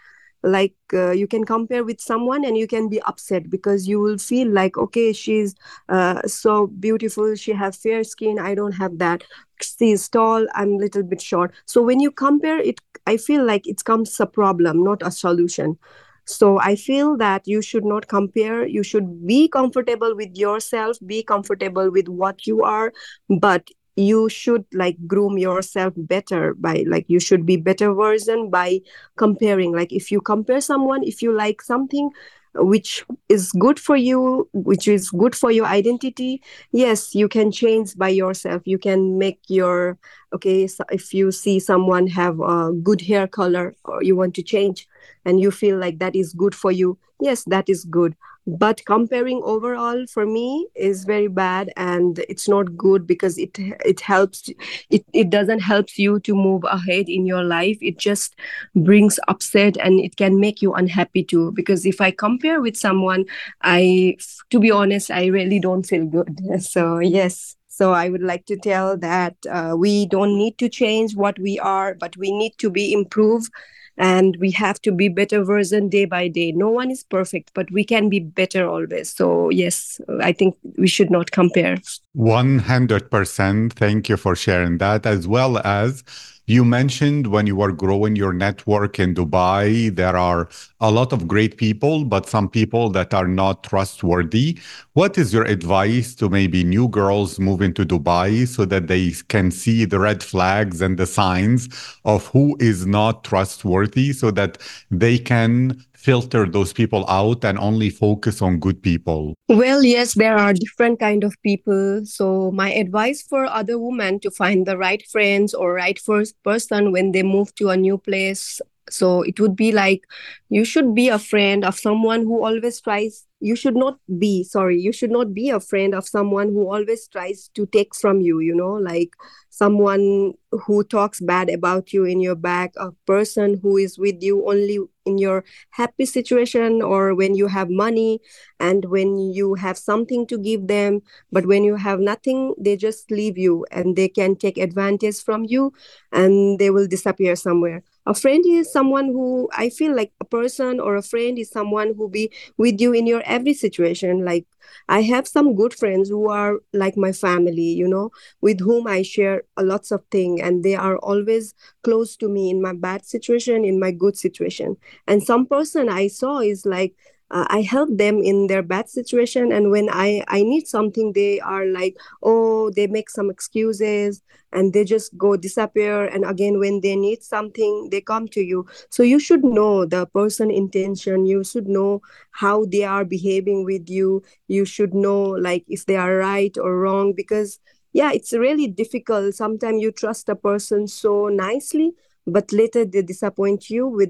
like 0.43 0.75
uh, 0.93 1.09
you 1.11 1.27
can 1.27 1.43
compare 1.43 1.83
with 1.83 1.99
someone 1.99 2.45
and 2.45 2.55
you 2.55 2.67
can 2.67 2.87
be 2.87 3.01
upset 3.01 3.49
because 3.49 3.87
you 3.87 3.99
will 3.99 4.19
feel 4.19 4.47
like 4.47 4.77
okay 4.77 5.11
she's 5.11 5.55
uh, 5.89 6.21
so 6.27 6.67
beautiful. 6.67 7.35
She 7.35 7.51
has 7.51 7.77
fair 7.77 8.03
skin. 8.03 8.37
I 8.39 8.53
don't 8.53 8.73
have 8.73 8.99
that. 8.99 9.23
She's 9.61 10.07
tall. 10.07 10.45
I'm 10.53 10.73
a 10.73 10.77
little 10.77 11.03
bit 11.03 11.21
short. 11.21 11.51
So 11.65 11.81
when 11.81 11.99
you 11.99 12.11
compare 12.11 12.59
it 12.59 12.79
i 13.07 13.17
feel 13.17 13.45
like 13.45 13.67
it 13.67 13.83
comes 13.83 14.19
a 14.19 14.25
problem 14.25 14.83
not 14.83 15.01
a 15.05 15.11
solution 15.11 15.77
so 16.25 16.59
I 16.59 16.75
feel 16.75 17.17
that 17.17 17.47
you 17.47 17.61
should 17.61 17.85
not 17.85 18.07
compare. 18.07 18.65
You 18.65 18.83
should 18.83 19.25
be 19.27 19.47
comfortable 19.47 20.15
with 20.15 20.35
yourself, 20.35 20.97
be 21.05 21.23
comfortable 21.23 21.91
with 21.91 22.07
what 22.07 22.47
you 22.47 22.63
are, 22.63 22.91
but 23.29 23.69
you 23.95 24.27
should 24.27 24.65
like 24.73 24.97
groom 25.07 25.37
yourself 25.37 25.93
better 25.95 26.53
by 26.55 26.83
like 26.87 27.05
you 27.07 27.19
should 27.19 27.45
be 27.45 27.55
better 27.55 27.93
version 27.93 28.49
by 28.49 28.81
comparing 29.15 29.71
like 29.73 29.93
if 29.93 30.11
you 30.11 30.19
compare 30.19 30.59
someone 30.59 31.01
if 31.03 31.21
you 31.21 31.31
like 31.31 31.61
something 31.61 32.09
which 32.57 33.05
is 33.27 33.51
good 33.53 33.77
for 33.79 33.97
you 33.97 34.49
which 34.53 34.87
is 34.87 35.09
good 35.11 35.35
for 35.35 35.51
your 35.51 35.65
identity 35.65 36.41
yes 36.71 37.13
you 37.13 37.27
can 37.27 37.51
change 37.51 37.95
by 37.97 38.07
yourself 38.07 38.61
you 38.65 38.77
can 38.77 39.17
make 39.17 39.39
your 39.49 39.97
okay 40.33 40.65
so 40.65 40.83
if 40.89 41.13
you 41.13 41.31
see 41.31 41.59
someone 41.59 42.07
have 42.07 42.39
a 42.39 42.71
good 42.83 43.01
hair 43.01 43.27
color 43.27 43.75
or 43.83 44.01
you 44.03 44.15
want 44.15 44.33
to 44.33 44.41
change 44.43 44.87
and 45.25 45.39
you 45.39 45.51
feel 45.51 45.77
like 45.77 45.99
that 45.99 46.15
is 46.15 46.33
good 46.33 46.55
for 46.55 46.71
you 46.71 46.97
yes 47.19 47.43
that 47.45 47.69
is 47.69 47.85
good. 47.85 48.15
But 48.47 48.85
comparing 48.85 49.41
overall 49.43 50.05
for 50.05 50.23
me 50.23 50.67
is 50.75 51.03
very 51.03 51.27
bad 51.27 51.73
and 51.75 52.19
it's 52.29 52.47
not 52.47 52.77
good 52.77 53.07
because 53.07 53.39
it 53.39 53.57
it 53.57 54.01
helps 54.01 54.49
it, 54.91 55.03
it 55.13 55.31
doesn't 55.31 55.61
help 55.61 55.97
you 55.97 56.19
to 56.19 56.35
move 56.35 56.63
ahead 56.65 57.09
in 57.09 57.25
your 57.25 57.43
life. 57.43 57.79
It 57.81 57.97
just 57.97 58.35
brings 58.75 59.19
upset 59.27 59.77
and 59.77 59.99
it 59.99 60.17
can 60.17 60.39
make 60.39 60.61
you 60.61 60.73
unhappy 60.75 61.23
too. 61.23 61.53
Because 61.53 61.87
if 61.87 61.99
i 61.99 62.11
compare 62.11 62.61
with 62.61 62.77
someone 62.77 63.25
i 63.63 64.15
to 64.51 64.59
be 64.59 64.69
honest 64.69 65.09
i 65.09 65.25
really 65.25 65.59
don't 65.59 65.83
feel 65.83 66.05
good. 66.05 66.39
So 66.61 66.99
yes. 66.99 67.55
So 67.67 67.91
I 67.91 68.07
would 68.09 68.23
like 68.23 68.45
to 68.45 68.55
tell 68.55 68.95
that 68.99 69.35
uh, 69.51 69.75
we 69.77 70.05
don't 70.05 70.37
need 70.37 70.57
to 70.59 70.69
change 70.69 71.13
what 71.13 71.37
we 71.37 71.59
are, 71.59 71.93
but 71.93 72.15
we 72.15 72.31
need 72.31 72.53
to 72.59 72.69
be 72.69 72.93
improved 72.93 73.51
and 73.97 74.37
we 74.39 74.51
have 74.51 74.81
to 74.81 74.91
be 74.91 75.07
better 75.07 75.43
version 75.43 75.89
day 75.89 76.05
by 76.05 76.27
day. 76.27 76.51
No 76.51 76.69
one 76.69 76.91
is 76.91 77.03
perfect 77.03 77.51
but 77.53 77.69
we 77.71 77.83
can 77.83 78.09
be 78.09 78.19
better 78.19 78.67
always. 78.67 79.13
So 79.13 79.49
yes 79.49 79.99
i 80.21 80.31
think 80.31 80.55
we 80.77 80.87
should 80.87 81.09
not 81.09 81.31
compare. 81.31 81.77
100% 82.15 83.73
thank 83.73 84.09
you 84.09 84.17
for 84.17 84.35
sharing 84.35 84.77
that 84.77 85.05
as 85.05 85.27
well 85.27 85.57
as 85.65 86.03
you 86.47 86.63
mentioned 86.63 87.27
when 87.27 87.47
you 87.47 87.55
were 87.55 87.71
growing 87.71 88.15
your 88.15 88.31
network 88.31 88.99
in 88.99 89.15
Dubai, 89.15 89.95
there 89.95 90.15
are 90.15 90.47
a 90.79 90.91
lot 90.91 91.11
of 91.11 91.27
great 91.27 91.57
people, 91.57 92.05
but 92.05 92.29
some 92.29 92.49
people 92.49 92.89
that 92.91 93.13
are 93.13 93.27
not 93.27 93.63
trustworthy. 93.63 94.59
What 94.93 95.17
is 95.17 95.33
your 95.33 95.45
advice 95.45 96.13
to 96.15 96.29
maybe 96.29 96.63
new 96.63 96.87
girls 96.87 97.39
moving 97.39 97.73
to 97.73 97.85
Dubai 97.85 98.47
so 98.47 98.65
that 98.65 98.87
they 98.87 99.11
can 99.27 99.49
see 99.49 99.85
the 99.85 99.99
red 99.99 100.21
flags 100.21 100.81
and 100.81 100.97
the 100.97 101.07
signs 101.07 101.67
of 102.05 102.27
who 102.27 102.55
is 102.59 102.85
not 102.85 103.23
trustworthy 103.23 104.13
so 104.13 104.29
that 104.31 104.59
they 104.91 105.17
can 105.17 105.83
filter 106.05 106.45
those 106.45 106.71
people 106.71 107.03
out 107.09 107.43
and 107.43 107.57
only 107.57 107.89
focus 107.89 108.39
on 108.39 108.59
good 108.59 108.81
people? 108.83 109.33
Well, 109.49 109.83
yes, 109.83 110.13
there 110.13 110.37
are 110.37 110.53
different 110.53 110.99
kind 110.99 111.23
of 111.23 111.33
people. 111.41 112.05
So 112.05 112.51
my 112.51 112.71
advice 112.71 113.23
for 113.23 113.45
other 113.45 113.79
women 113.79 114.19
to 114.19 114.29
find 114.29 114.67
the 114.67 114.77
right 114.77 115.01
friends 115.07 115.55
or 115.55 115.73
right 115.73 115.97
first 115.97 116.35
person 116.43 116.91
when 116.91 117.11
they 117.11 117.23
move 117.23 117.55
to 117.55 117.69
a 117.69 117.77
new 117.77 117.97
place 117.97 118.61
so 118.89 119.21
it 119.23 119.39
would 119.39 119.55
be 119.55 119.71
like 119.71 120.03
you 120.49 120.63
should 120.63 120.93
be 120.93 121.09
a 121.09 121.17
friend 121.19 121.65
of 121.65 121.77
someone 121.77 122.21
who 122.21 122.43
always 122.45 122.79
tries 122.81 123.25
you 123.39 123.55
should 123.55 123.75
not 123.75 123.97
be 124.19 124.43
sorry 124.43 124.79
you 124.79 124.91
should 124.91 125.11
not 125.11 125.33
be 125.33 125.49
a 125.49 125.59
friend 125.59 125.95
of 125.95 126.07
someone 126.07 126.49
who 126.49 126.69
always 126.71 127.07
tries 127.07 127.49
to 127.55 127.65
take 127.67 127.95
from 127.95 128.21
you 128.21 128.39
you 128.39 128.53
know 128.55 128.73
like 128.73 129.11
someone 129.49 130.33
who 130.51 130.83
talks 130.83 131.19
bad 131.19 131.49
about 131.49 131.93
you 131.93 132.05
in 132.05 132.19
your 132.19 132.35
back 132.35 132.73
a 132.77 132.91
person 133.07 133.59
who 133.61 133.77
is 133.77 133.97
with 133.97 134.21
you 134.21 134.47
only 134.47 134.79
in 135.05 135.17
your 135.17 135.43
happy 135.71 136.05
situation 136.05 136.81
or 136.81 137.13
when 137.15 137.35
you 137.35 137.47
have 137.47 137.69
money 137.69 138.19
and 138.59 138.85
when 138.85 139.17
you 139.17 139.55
have 139.55 139.77
something 139.77 140.25
to 140.27 140.37
give 140.37 140.67
them 140.67 141.01
but 141.31 141.45
when 141.45 141.63
you 141.63 141.75
have 141.75 141.99
nothing 141.99 142.53
they 142.57 142.75
just 142.75 143.09
leave 143.11 143.37
you 143.37 143.65
and 143.71 143.95
they 143.95 144.07
can 144.09 144.35
take 144.35 144.57
advantage 144.57 145.21
from 145.21 145.43
you 145.45 145.71
and 146.11 146.59
they 146.59 146.69
will 146.69 146.87
disappear 146.87 147.35
somewhere 147.35 147.83
a 148.05 148.13
friend 148.13 148.43
is 148.47 148.71
someone 148.71 149.05
who 149.05 149.49
i 149.57 149.69
feel 149.69 149.95
like 149.95 150.11
a 150.21 150.25
person 150.25 150.79
or 150.79 150.95
a 150.95 151.01
friend 151.01 151.39
is 151.39 151.49
someone 151.49 151.93
who 151.97 152.09
be 152.09 152.31
with 152.57 152.79
you 152.79 152.93
in 152.93 153.07
your 153.07 153.21
every 153.25 153.53
situation. 153.53 154.23
Like 154.25 154.45
i 154.89 155.01
have 155.01 155.27
some 155.27 155.55
good 155.55 155.73
friends 155.73 156.09
who 156.09 156.29
are 156.29 156.59
like 156.73 156.97
my 156.97 157.11
family 157.11 157.69
you 157.81 157.87
know 157.87 158.09
with 158.41 158.59
whom 158.59 158.87
i 158.87 159.01
share 159.03 159.43
a 159.57 159.63
lots 159.63 159.91
of 159.91 160.03
things 160.11 160.41
and 160.41 160.63
they 160.63 160.75
are 160.75 160.97
always 160.97 161.53
close 161.83 162.15
to 162.17 162.27
me 162.27 162.49
in 162.49 162.61
my 162.61 162.73
bad 162.73 163.05
situation 163.05 163.63
in 163.65 163.79
my 163.79 163.91
good 163.91 164.17
situation. 164.17 164.77
And 165.07 165.23
some 165.23 165.45
person 165.45 165.89
i 165.89 166.07
saw 166.07 166.39
is 166.39 166.65
like 166.65 166.95
uh, 167.31 167.45
i 167.49 167.61
help 167.61 167.89
them 167.97 168.21
in 168.21 168.47
their 168.47 168.61
bad 168.61 168.89
situation 168.89 169.51
and 169.51 169.71
when 169.71 169.89
i 169.91 170.23
i 170.27 170.41
need 170.43 170.67
something 170.67 171.13
they 171.13 171.39
are 171.39 171.65
like 171.65 171.95
oh 172.23 172.69
they 172.71 172.87
make 172.87 173.09
some 173.09 173.29
excuses 173.29 174.21
and 174.51 174.73
they 174.73 174.83
just 174.83 175.17
go 175.17 175.35
disappear 175.35 176.05
and 176.05 176.23
again 176.25 176.59
when 176.59 176.81
they 176.81 176.95
need 176.95 177.21
something 177.21 177.89
they 177.91 177.99
come 178.01 178.27
to 178.29 178.41
you. 178.41 178.65
So 178.89 179.03
you 179.03 179.19
should 179.19 179.43
know 179.43 179.85
the 179.85 180.05
person 180.07 180.49
intention. 180.49 181.25
You 181.25 181.43
should 181.43 181.67
know 181.67 182.01
how 182.31 182.65
they 182.65 182.83
are 182.85 183.03
behaving 183.03 183.65
with 183.65 183.89
you. 183.89 184.23
You 184.47 184.63
should 184.65 184.93
know 184.93 185.21
like 185.23 185.65
if 185.67 185.85
they 185.85 185.97
are 185.97 186.15
right 186.15 186.57
or 186.57 186.79
wrong 186.79 187.13
because 187.13 187.59
yeah 187.93 188.11
it's 188.13 188.31
really 188.33 188.67
difficult. 188.67 189.35
Sometimes 189.35 189.81
you 189.81 189.91
trust 189.91 190.29
a 190.29 190.35
person 190.35 190.87
so 190.87 191.27
nicely 191.27 191.93
but 192.27 192.51
later 192.51 192.85
they 192.85 193.01
disappoint 193.01 193.69
you 193.69 193.87
with 193.87 194.09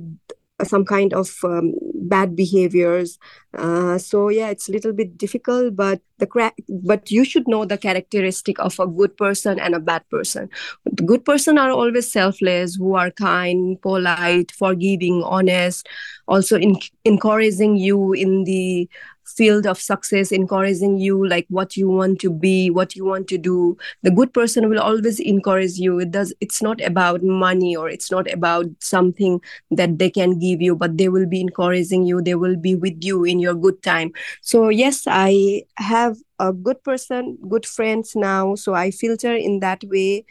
some 0.64 0.86
kind 0.86 1.14
of 1.14 1.36
um, 1.44 1.74
bad 1.96 2.36
behaviors. 2.36 3.20
Uh, 3.58 3.98
so 3.98 4.30
yeah 4.30 4.50
it's 4.50 4.68
a 4.68 4.72
little 4.72 4.94
bit 4.94 5.18
difficult 5.18 5.76
but 5.76 6.02
the 6.18 6.28
cra- 6.28 6.54
but 6.70 7.10
you 7.12 7.24
should 7.26 7.48
know 7.48 7.66
the 7.66 7.78
characteristic 7.78 8.60
of 8.60 8.80
a 8.80 8.88
good 8.88 9.16
person 9.18 9.60
and 9.60 9.76
a 9.76 9.80
bad 9.80 10.08
person. 10.10 10.50
The 10.86 11.04
good 11.04 11.26
person 11.26 11.58
are 11.58 11.72
always 11.72 12.12
selfless 12.12 12.76
who 12.76 12.96
are 12.96 13.12
kind 13.12 13.82
polite 13.82 14.52
forgiving 14.52 15.24
honest 15.24 15.88
also 16.28 16.58
in- 16.58 16.80
encouraging 17.04 17.76
you 17.76 18.14
in 18.14 18.44
the 18.46 18.90
field 19.25 19.65
of 19.65 19.79
success 19.79 20.32
encouraging 20.32 20.98
you 20.98 21.27
like 21.27 21.46
what 21.50 21.75
you 21.75 21.89
want 21.89 22.20
to 22.20 22.29
be 22.32 22.70
what 22.70 22.96
you 22.96 23.05
want 23.05 23.27
to 23.27 23.38
do. 23.38 23.77
The 24.03 24.12
good 24.12 24.34
person 24.34 24.70
will 24.70 24.79
always 24.79 25.20
encourage 25.20 25.74
you. 25.77 26.00
It 26.00 26.12
does 26.12 26.34
it's 26.41 26.62
not 26.62 26.82
about 26.82 27.24
money 27.24 27.75
or 27.75 27.89
it's 27.89 28.12
not 28.12 28.32
about 28.32 28.65
something 28.79 29.41
that 29.72 29.98
they 30.00 30.10
can 30.10 30.39
give 30.39 30.62
you 30.62 30.75
but 30.75 30.98
they 30.98 31.10
will 31.10 31.25
be 31.27 31.41
encouraging 31.41 32.05
you. 32.05 32.22
They 32.22 32.36
will 32.36 32.55
be 32.55 32.75
with 32.75 33.03
you 33.03 33.24
in 33.24 33.39
your 33.39 33.55
good 33.55 33.82
time. 33.84 34.12
So 34.41 34.70
yes 34.70 35.03
i 35.08 35.63
have 35.77 36.17
a 36.39 36.51
good 36.53 36.84
person 36.84 37.38
good 37.50 37.65
friends 37.65 38.15
now. 38.15 38.55
So 38.55 38.74
i 38.74 38.91
filter 38.91 39.36
in 39.36 39.60
that 39.60 39.84
way 39.86 40.25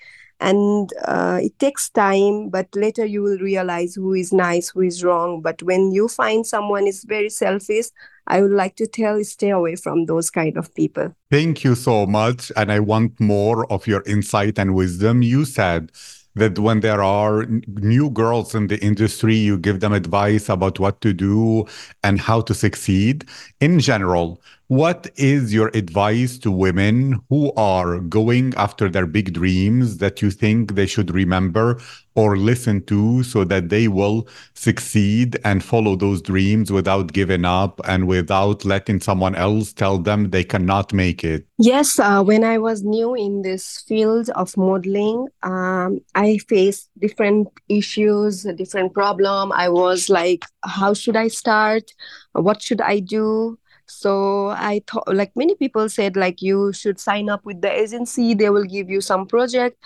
and 0.44 0.92
uh, 1.04 1.38
it 1.42 1.58
takes 1.58 1.88
time 1.90 2.50
but 2.50 2.68
later 2.74 3.04
you 3.04 3.22
will 3.22 3.38
realize 3.38 3.94
who 3.94 4.12
is 4.12 4.32
nice 4.32 4.68
who 4.68 4.82
is 4.82 5.02
wrong 5.02 5.40
but 5.40 5.62
when 5.62 5.90
you 5.92 6.06
find 6.08 6.46
someone 6.46 6.86
is 6.86 7.04
very 7.04 7.30
selfish 7.30 7.86
I 8.26 8.40
would 8.40 8.52
like 8.52 8.76
to 8.76 8.86
tell 8.86 9.22
stay 9.24 9.50
away 9.50 9.76
from 9.76 10.06
those 10.06 10.30
kind 10.30 10.56
of 10.56 10.74
people. 10.74 11.14
Thank 11.30 11.62
you 11.62 11.74
so 11.74 12.06
much. 12.06 12.50
And 12.56 12.72
I 12.72 12.80
want 12.80 13.20
more 13.20 13.70
of 13.70 13.86
your 13.86 14.02
insight 14.06 14.58
and 14.58 14.74
wisdom. 14.74 15.22
You 15.22 15.44
said 15.44 15.92
that 16.34 16.58
when 16.58 16.80
there 16.80 17.02
are 17.02 17.46
new 17.68 18.10
girls 18.10 18.54
in 18.54 18.66
the 18.66 18.82
industry, 18.82 19.34
you 19.34 19.58
give 19.58 19.80
them 19.80 19.92
advice 19.92 20.48
about 20.48 20.80
what 20.80 21.00
to 21.02 21.12
do 21.12 21.66
and 22.02 22.20
how 22.20 22.40
to 22.42 22.54
succeed. 22.54 23.26
In 23.60 23.78
general, 23.78 24.40
what 24.68 25.10
is 25.16 25.52
your 25.52 25.70
advice 25.74 26.38
to 26.38 26.50
women 26.50 27.20
who 27.28 27.52
are 27.54 27.98
going 28.00 28.54
after 28.56 28.88
their 28.88 29.06
big 29.06 29.32
dreams 29.34 29.98
that 29.98 30.22
you 30.22 30.30
think 30.30 30.74
they 30.74 30.86
should 30.86 31.10
remember 31.10 31.78
or 32.14 32.36
listen 32.36 32.82
to 32.84 33.22
so 33.24 33.44
that 33.44 33.68
they 33.68 33.88
will 33.88 34.26
succeed 34.54 35.36
and 35.44 35.64
follow 35.64 35.96
those 35.96 36.22
dreams 36.22 36.70
without 36.70 37.12
giving 37.12 37.44
up 37.44 37.80
and 37.86 38.06
without 38.06 38.64
letting 38.64 39.00
someone 39.00 39.34
else 39.34 39.72
tell 39.72 39.98
them 39.98 40.30
they 40.30 40.44
cannot 40.44 40.92
make 40.92 41.24
it? 41.24 41.46
Yes, 41.58 41.98
uh, 41.98 42.22
when 42.22 42.44
I 42.44 42.58
was 42.58 42.82
new 42.82 43.14
in 43.14 43.42
this 43.42 43.82
field 43.86 44.30
of 44.30 44.56
modeling, 44.56 45.26
um, 45.42 46.00
I 46.14 46.38
faced 46.38 46.88
different 46.98 47.48
issues, 47.68 48.44
different 48.56 48.94
problem. 48.94 49.52
I 49.52 49.68
was 49.68 50.08
like, 50.08 50.44
how 50.64 50.94
should 50.94 51.16
I 51.16 51.28
start? 51.28 51.90
What 52.32 52.62
should 52.62 52.80
I 52.80 53.00
do? 53.00 53.58
So 53.86 54.48
i 54.50 54.82
thought 54.86 55.06
like 55.14 55.32
many 55.36 55.54
people 55.54 55.88
said 55.88 56.16
like 56.16 56.40
you 56.42 56.72
should 56.72 56.98
sign 56.98 57.28
up 57.28 57.44
with 57.44 57.60
the 57.60 57.70
agency. 57.70 58.34
They 58.34 58.50
will 58.50 58.64
give 58.64 58.88
you 58.90 59.00
some 59.00 59.26
project. 59.26 59.76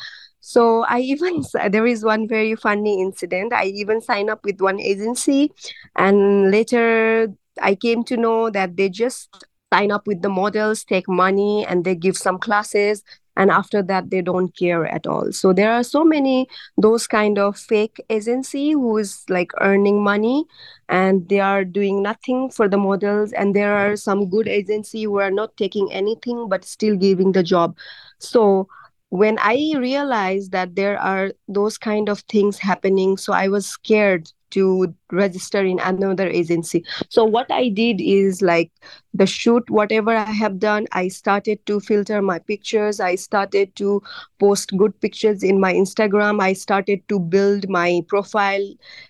So 0.40 0.84
i 0.88 1.00
even 1.12 1.42
there 1.70 1.86
is 1.86 2.04
one 2.04 2.28
very 2.28 2.54
funny 2.56 3.00
incident. 3.02 3.52
I 3.52 3.66
even 3.66 4.00
signed 4.00 4.30
up 4.30 4.44
with 4.44 4.60
one 4.60 4.80
agency 4.80 5.52
and 5.96 6.50
later 6.50 7.28
i 7.60 7.74
came 7.74 8.04
to 8.04 8.16
know 8.16 8.50
that 8.50 8.76
they 8.76 8.88
just 8.88 9.47
sign 9.72 9.90
up 9.90 10.06
with 10.06 10.22
the 10.22 10.28
models 10.28 10.84
take 10.84 11.08
money 11.08 11.66
and 11.66 11.84
they 11.84 11.94
give 11.94 12.16
some 12.16 12.38
classes. 12.38 13.02
And 13.36 13.52
after 13.52 13.82
that 13.84 14.10
they 14.10 14.20
don't 14.20 14.56
care 14.56 14.84
at 14.86 15.06
all. 15.06 15.30
So 15.30 15.52
there 15.52 15.72
are 15.72 15.84
so 15.84 16.04
many 16.04 16.48
those 16.76 17.06
kind 17.06 17.38
of 17.38 17.56
fake 17.56 18.00
agency 18.10 18.72
who 18.72 18.98
is 18.98 19.24
like 19.28 19.52
earning 19.60 20.02
money 20.02 20.44
and 20.88 21.28
they 21.28 21.38
are 21.38 21.64
doing 21.64 22.02
nothing 22.02 22.50
for 22.50 22.68
the 22.68 22.78
models. 22.78 23.32
And 23.32 23.54
there 23.54 23.76
are 23.76 23.94
some 23.94 24.28
good 24.28 24.48
agency 24.48 25.04
who 25.04 25.18
are 25.20 25.30
not 25.30 25.56
taking 25.56 25.92
anything 25.92 26.48
but 26.48 26.64
still 26.64 26.96
giving 26.96 27.30
the 27.32 27.44
job. 27.44 27.76
So 28.18 28.68
when 29.10 29.38
i 29.40 29.72
realized 29.78 30.52
that 30.52 30.76
there 30.76 30.98
are 31.00 31.32
those 31.48 31.78
kind 31.78 32.10
of 32.10 32.18
things 32.28 32.58
happening 32.58 33.16
so 33.16 33.32
i 33.32 33.48
was 33.48 33.64
scared 33.66 34.30
to 34.50 34.94
register 35.12 35.64
in 35.64 35.78
another 35.80 36.28
agency. 36.28 36.84
So 37.08 37.24
what 37.24 37.50
i 37.50 37.68
did 37.68 38.00
is 38.00 38.42
like 38.42 38.70
the 39.14 39.26
shoot 39.26 39.68
whatever 39.70 40.14
i 40.14 40.30
have 40.30 40.58
done 40.58 40.86
i 40.92 41.08
started 41.08 41.64
to 41.66 41.80
filter 41.80 42.20
my 42.22 42.38
pictures. 42.38 43.00
I 43.00 43.14
started 43.14 43.74
to 43.76 44.02
post 44.38 44.76
good 44.76 44.98
pictures 45.00 45.42
in 45.42 45.60
my 45.60 45.72
instagram. 45.72 46.40
I 46.40 46.52
started 46.52 47.08
to 47.08 47.18
build 47.18 47.68
my 47.68 48.02
profile 48.08 48.66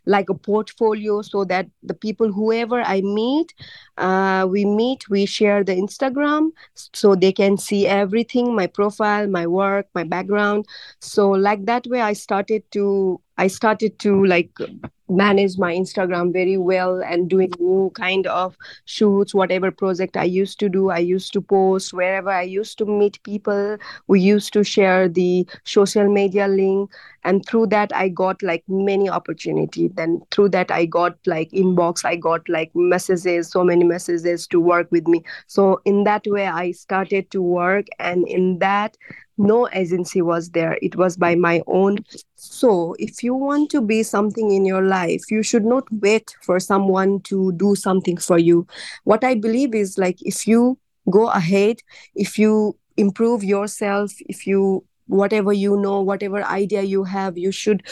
like 0.06 0.30
a 0.30 0.34
portfolio 0.34 1.22
so 1.22 1.44
that 1.44 1.66
the 1.82 1.94
people 1.94 2.32
whoever 2.32 2.82
i 2.82 3.00
meet 3.00 3.54
uh, 3.96 4.46
we 4.48 4.64
meet 4.64 5.08
we 5.08 5.26
share 5.26 5.64
the 5.64 5.74
instagram 5.74 6.50
so 6.74 7.14
they 7.14 7.32
can 7.32 7.56
see 7.56 7.86
everything 7.86 8.54
my 8.54 8.66
profile 8.66 9.26
my 9.26 9.46
work 9.46 9.86
my 9.94 10.04
background. 10.04 10.66
So 11.00 11.30
like 11.30 11.66
that 11.66 11.86
way 11.86 12.00
i 12.00 12.12
started 12.12 12.62
to 12.72 13.20
I 13.38 13.46
started 13.46 13.98
to 14.00 14.24
like 14.24 14.50
manage 15.08 15.58
my 15.58 15.74
Instagram 15.74 16.32
very 16.32 16.56
well 16.56 17.02
and 17.02 17.28
doing 17.28 17.52
new 17.58 17.90
kind 17.94 18.26
of 18.26 18.56
shoots, 18.84 19.34
whatever 19.34 19.70
project 19.70 20.16
I 20.16 20.24
used 20.24 20.58
to 20.60 20.68
do. 20.68 20.90
I 20.90 20.98
used 20.98 21.32
to 21.34 21.40
post 21.40 21.92
wherever 21.92 22.30
I 22.30 22.42
used 22.42 22.78
to 22.78 22.86
meet 22.86 23.22
people. 23.22 23.78
We 24.06 24.20
used 24.20 24.52
to 24.54 24.64
share 24.64 25.08
the 25.08 25.46
social 25.64 26.08
media 26.08 26.48
link. 26.48 26.90
And 27.24 27.44
through 27.44 27.66
that, 27.68 27.94
I 27.94 28.08
got 28.08 28.42
like 28.42 28.64
many 28.68 29.08
opportunities. 29.08 29.90
Then 29.94 30.22
through 30.30 30.50
that, 30.50 30.70
I 30.70 30.86
got 30.86 31.18
like 31.26 31.50
inbox, 31.50 32.04
I 32.04 32.16
got 32.16 32.48
like 32.48 32.70
messages, 32.74 33.50
so 33.50 33.64
many 33.64 33.84
messages 33.84 34.46
to 34.48 34.60
work 34.60 34.90
with 34.90 35.06
me. 35.06 35.24
So 35.46 35.80
in 35.84 36.04
that 36.04 36.22
way, 36.26 36.46
I 36.46 36.72
started 36.72 37.30
to 37.32 37.42
work. 37.42 37.86
And 37.98 38.26
in 38.28 38.58
that, 38.60 38.96
no 39.38 39.68
agency 39.72 40.20
was 40.20 40.50
there. 40.50 40.78
It 40.82 40.96
was 40.96 41.16
by 41.16 41.34
my 41.34 41.62
own. 41.66 41.98
So 42.34 42.94
if 42.98 43.22
you 43.22 43.34
want 43.34 43.70
to 43.70 43.80
be 43.80 44.02
something 44.02 44.50
in 44.50 44.64
your 44.64 44.82
life 44.82 45.30
you 45.30 45.42
should 45.42 45.64
not 45.64 45.84
wait 45.92 46.34
for 46.42 46.60
someone 46.60 47.20
to 47.22 47.52
do 47.52 47.74
something 47.74 48.16
for 48.16 48.38
you. 48.38 48.66
What 49.04 49.24
i 49.24 49.34
believe 49.34 49.74
is 49.74 49.98
like 49.98 50.18
if 50.22 50.46
you 50.46 50.78
go 51.10 51.28
ahead 51.28 51.78
if 52.14 52.38
you 52.38 52.76
improve 52.96 53.42
yourself 53.44 54.12
if 54.28 54.46
you 54.46 54.84
whatever 55.06 55.52
you 55.52 55.76
know 55.76 56.00
whatever 56.02 56.44
idea 56.44 56.82
you 56.82 57.04
have 57.04 57.38
you 57.38 57.50
should 57.50 57.82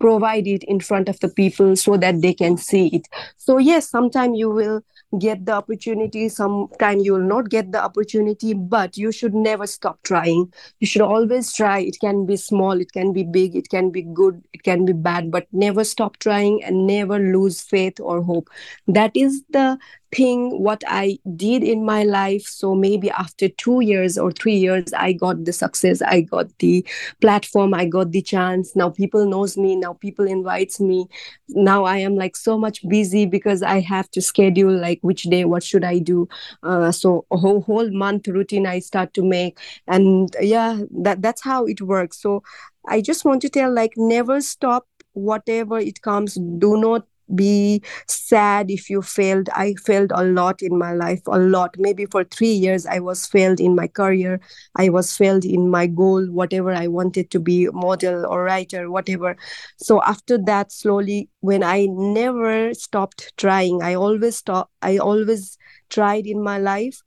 provide 0.00 0.46
it 0.46 0.64
in 0.64 0.80
front 0.80 1.08
of 1.08 1.20
the 1.20 1.28
people 1.28 1.76
so 1.76 1.96
that 1.96 2.20
they 2.22 2.34
can 2.34 2.56
see 2.56 2.88
it. 2.88 3.06
So 3.36 3.58
yes 3.58 3.88
sometimes 3.88 4.38
you 4.38 4.50
will 4.50 4.82
get 5.18 5.44
the 5.46 5.52
opportunity 5.52 6.28
sometime 6.28 6.98
you 7.00 7.12
will 7.12 7.28
not 7.34 7.50
get 7.50 7.72
the 7.72 7.82
opportunity 7.82 8.54
but 8.54 8.96
you 8.96 9.12
should 9.12 9.34
never 9.34 9.66
stop 9.66 10.02
trying. 10.02 10.52
You 10.80 10.86
should 10.86 11.02
always 11.02 11.52
try. 11.52 11.80
It 11.80 11.98
can 12.00 12.26
be 12.26 12.36
small 12.36 12.80
it 12.80 12.92
can 12.92 13.12
be 13.12 13.22
big 13.22 13.54
it 13.56 13.68
can 13.68 13.90
be 13.90 14.02
good 14.02 14.42
it 14.52 14.62
can 14.62 14.84
be 14.84 14.92
bad 14.92 15.30
but 15.30 15.46
never 15.52 15.84
stop 15.84 16.18
trying 16.18 16.62
and 16.64 16.86
never 16.86 17.18
lose 17.18 17.60
faith 17.60 18.00
or 18.00 18.22
hope. 18.22 18.48
That 18.86 19.12
is 19.14 19.42
the 19.50 19.78
thing 20.12 20.62
what 20.62 20.82
i 20.86 21.18
did 21.36 21.62
in 21.62 21.84
my 21.84 22.04
life. 22.04 22.42
So 22.46 22.74
maybe 22.74 23.10
after 23.10 23.48
2 23.48 23.80
years 23.80 24.18
or 24.18 24.30
3 24.30 24.54
years 24.54 24.92
i 24.96 25.12
got 25.12 25.44
the 25.44 25.52
success 25.52 26.02
i 26.02 26.20
got 26.20 26.46
the 26.58 26.86
platform 27.20 27.74
i 27.74 27.86
got 27.86 28.12
the 28.12 28.22
chance. 28.22 28.76
Now 28.76 28.90
people 28.90 29.26
knows 29.26 29.56
me 29.56 29.76
now 29.76 29.94
people 29.94 30.26
invites 30.26 30.80
me. 30.80 31.06
Now 31.48 31.84
i 31.84 31.96
am 31.98 32.14
like 32.16 32.36
so 32.36 32.58
much 32.58 32.86
busy 32.88 33.26
because 33.26 33.62
i 33.62 33.80
have 33.80 34.10
to 34.12 34.22
schedule 34.22 34.72
like 34.72 34.98
which 35.02 35.24
day 35.24 35.44
what 35.44 35.62
should 35.62 35.84
i 35.84 35.98
do. 35.98 36.28
Uh, 36.62 36.92
so 36.92 37.24
a 37.30 37.36
whole, 37.36 37.62
whole 37.62 37.90
month 37.90 38.28
routine 38.28 38.66
i 38.66 38.78
start 38.78 39.14
to 39.14 39.22
make. 39.24 39.58
And 39.88 40.34
yeah 40.40 40.80
that 41.02 41.22
that's 41.22 41.42
how 41.42 41.64
it 41.66 41.80
works. 41.80 42.20
So 42.20 42.42
i 42.86 43.00
just 43.00 43.24
want 43.24 43.42
to 43.42 43.48
tell 43.48 43.72
like 43.72 43.94
never 43.96 44.40
stop. 44.40 44.86
Whatever 45.14 45.78
it 45.78 46.00
comes 46.00 46.36
do 46.36 46.78
not 46.78 47.06
be 47.34 47.82
sad 48.08 48.70
if 48.70 48.90
you 48.90 49.02
failed. 49.02 49.48
I 49.54 49.74
failed 49.84 50.12
a 50.14 50.24
lot 50.24 50.62
in 50.62 50.78
my 50.78 50.92
life 50.92 51.20
a 51.26 51.38
lot. 51.38 51.74
Maybe 51.78 52.06
for 52.06 52.24
3 52.24 52.48
years 52.48 52.86
i 52.86 52.98
was 52.98 53.26
failed 53.26 53.60
in 53.60 53.74
my 53.74 53.86
career. 53.88 54.40
I 54.76 54.88
was 54.88 55.16
failed 55.16 55.44
in 55.44 55.70
my 55.70 55.86
goal 55.86 56.26
whatever 56.26 56.72
i 56.72 56.86
wanted 56.86 57.30
to 57.30 57.40
be 57.40 57.68
model 57.72 58.26
or 58.26 58.44
writer 58.44 58.90
whatever. 58.90 59.36
So 59.76 60.02
after 60.02 60.38
that 60.46 60.72
slowly 60.72 61.28
when 61.40 61.62
i 61.62 61.86
never 61.90 62.74
stopped 62.74 63.32
trying 63.36 63.82
i 63.82 63.94
always 63.94 64.36
stop 64.36 64.70
i 64.82 64.98
always 64.98 65.58
tried 65.90 66.26
in 66.26 66.42
my 66.42 66.58
life 66.58 67.02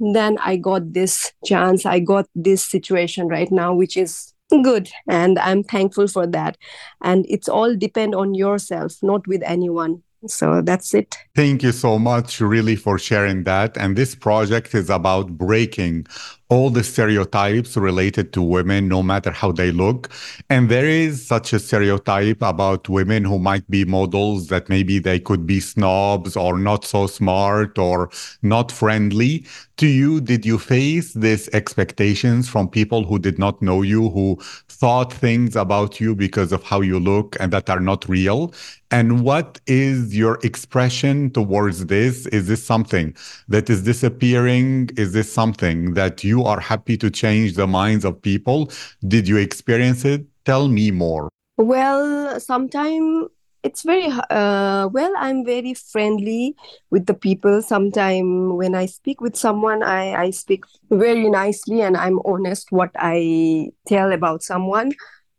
then 0.00 0.38
i 0.40 0.56
got 0.56 0.92
this 0.94 1.32
chance. 1.44 1.84
I 1.84 2.00
got 2.00 2.26
this 2.34 2.64
situation 2.64 3.28
right 3.28 3.50
now 3.52 3.74
which 3.74 3.96
is 3.96 4.32
good. 4.62 4.90
And 5.08 5.38
i'm 5.38 5.62
thankful 5.62 6.08
for 6.08 6.26
that. 6.26 6.56
And 7.02 7.26
it's 7.28 7.48
all 7.48 7.76
depend 7.76 8.14
on 8.14 8.34
yourself 8.34 8.96
not 9.02 9.26
with 9.26 9.42
anyone. 9.44 10.02
So 10.26 10.60
that's 10.60 10.92
it. 10.92 11.16
Thank 11.34 11.62
you 11.62 11.72
so 11.72 11.98
much 11.98 12.40
really 12.40 12.76
for 12.76 12.98
sharing 12.98 13.44
that. 13.44 13.76
And 13.78 13.96
this 13.96 14.14
project 14.14 14.74
is 14.74 14.90
about 14.90 15.38
breaking 15.38 16.06
all 16.50 16.68
the 16.68 16.82
stereotypes 16.82 17.76
related 17.76 18.32
to 18.32 18.42
women, 18.42 18.88
no 18.88 19.02
matter 19.02 19.30
how 19.30 19.52
they 19.52 19.70
look. 19.70 20.10
And 20.50 20.68
there 20.68 20.86
is 20.86 21.24
such 21.24 21.52
a 21.52 21.60
stereotype 21.60 22.42
about 22.42 22.88
women 22.88 23.24
who 23.24 23.38
might 23.38 23.68
be 23.70 23.84
models 23.84 24.48
that 24.48 24.68
maybe 24.68 24.98
they 24.98 25.20
could 25.20 25.46
be 25.46 25.60
snobs 25.60 26.36
or 26.36 26.58
not 26.58 26.84
so 26.84 27.06
smart 27.06 27.78
or 27.78 28.10
not 28.42 28.72
friendly. 28.72 29.46
To 29.76 29.86
you, 29.86 30.20
did 30.20 30.44
you 30.44 30.58
face 30.58 31.14
these 31.14 31.48
expectations 31.50 32.48
from 32.48 32.68
people 32.68 33.04
who 33.04 33.18
did 33.18 33.38
not 33.38 33.62
know 33.62 33.80
you, 33.80 34.10
who 34.10 34.38
thought 34.68 35.12
things 35.12 35.56
about 35.56 36.00
you 36.00 36.14
because 36.14 36.52
of 36.52 36.62
how 36.64 36.80
you 36.80 36.98
look 36.98 37.36
and 37.40 37.52
that 37.52 37.70
are 37.70 37.80
not 37.80 38.06
real? 38.08 38.52
And 38.90 39.22
what 39.22 39.60
is 39.68 40.16
your 40.16 40.40
expression 40.42 41.30
towards 41.30 41.86
this? 41.86 42.26
Is 42.26 42.48
this 42.48 42.64
something 42.64 43.14
that 43.48 43.70
is 43.70 43.84
disappearing? 43.84 44.90
Is 44.96 45.12
this 45.12 45.32
something 45.32 45.94
that 45.94 46.24
you 46.24 46.39
are 46.44 46.60
happy 46.60 46.96
to 46.98 47.10
change 47.10 47.54
the 47.54 47.66
minds 47.66 48.04
of 48.04 48.20
people? 48.20 48.70
Did 49.06 49.28
you 49.28 49.36
experience 49.36 50.04
it? 50.04 50.26
Tell 50.44 50.68
me 50.68 50.90
more. 50.90 51.28
Well, 51.56 52.40
sometimes 52.40 53.28
it's 53.62 53.82
very 53.82 54.06
uh, 54.30 54.88
well 54.92 55.12
i'm 55.18 55.44
very 55.44 55.74
friendly 55.74 56.56
with 56.90 57.06
the 57.06 57.14
people 57.14 57.60
sometimes 57.60 58.52
when 58.54 58.74
i 58.74 58.86
speak 58.86 59.20
with 59.20 59.36
someone 59.36 59.82
I, 59.82 60.14
I 60.14 60.30
speak 60.30 60.64
very 60.90 61.28
nicely 61.28 61.82
and 61.82 61.96
i'm 61.96 62.20
honest 62.24 62.72
what 62.72 62.90
i 62.96 63.68
tell 63.86 64.12
about 64.12 64.42
someone 64.42 64.92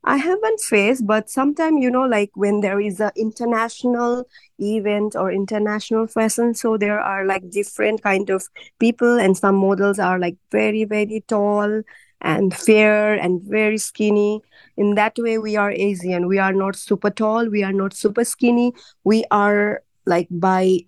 I 0.03 0.17
haven't 0.17 0.61
faced, 0.61 1.05
but 1.05 1.29
sometimes 1.29 1.83
you 1.83 1.91
know, 1.91 2.03
like 2.05 2.31
when 2.33 2.61
there 2.61 2.81
is 2.81 2.99
an 2.99 3.11
international 3.15 4.25
event 4.59 5.15
or 5.15 5.31
international 5.31 6.07
fashion, 6.07 6.55
so 6.55 6.75
there 6.77 6.99
are 6.99 7.23
like 7.25 7.49
different 7.51 8.01
kind 8.01 8.29
of 8.31 8.43
people, 8.79 9.19
and 9.19 9.37
some 9.37 9.55
models 9.55 9.99
are 9.99 10.17
like 10.17 10.37
very 10.51 10.85
very 10.85 11.23
tall 11.27 11.83
and 12.19 12.55
fair 12.55 13.13
and 13.13 13.41
very 13.43 13.77
skinny. 13.77 14.41
In 14.75 14.95
that 14.95 15.13
way, 15.19 15.37
we 15.37 15.55
are 15.55 15.71
Asian. 15.71 16.27
We 16.27 16.39
are 16.39 16.53
not 16.53 16.75
super 16.75 17.11
tall. 17.11 17.47
We 17.49 17.63
are 17.63 17.73
not 17.73 17.93
super 17.93 18.23
skinny. 18.23 18.73
We 19.03 19.23
are 19.29 19.83
like 20.07 20.27
by 20.31 20.79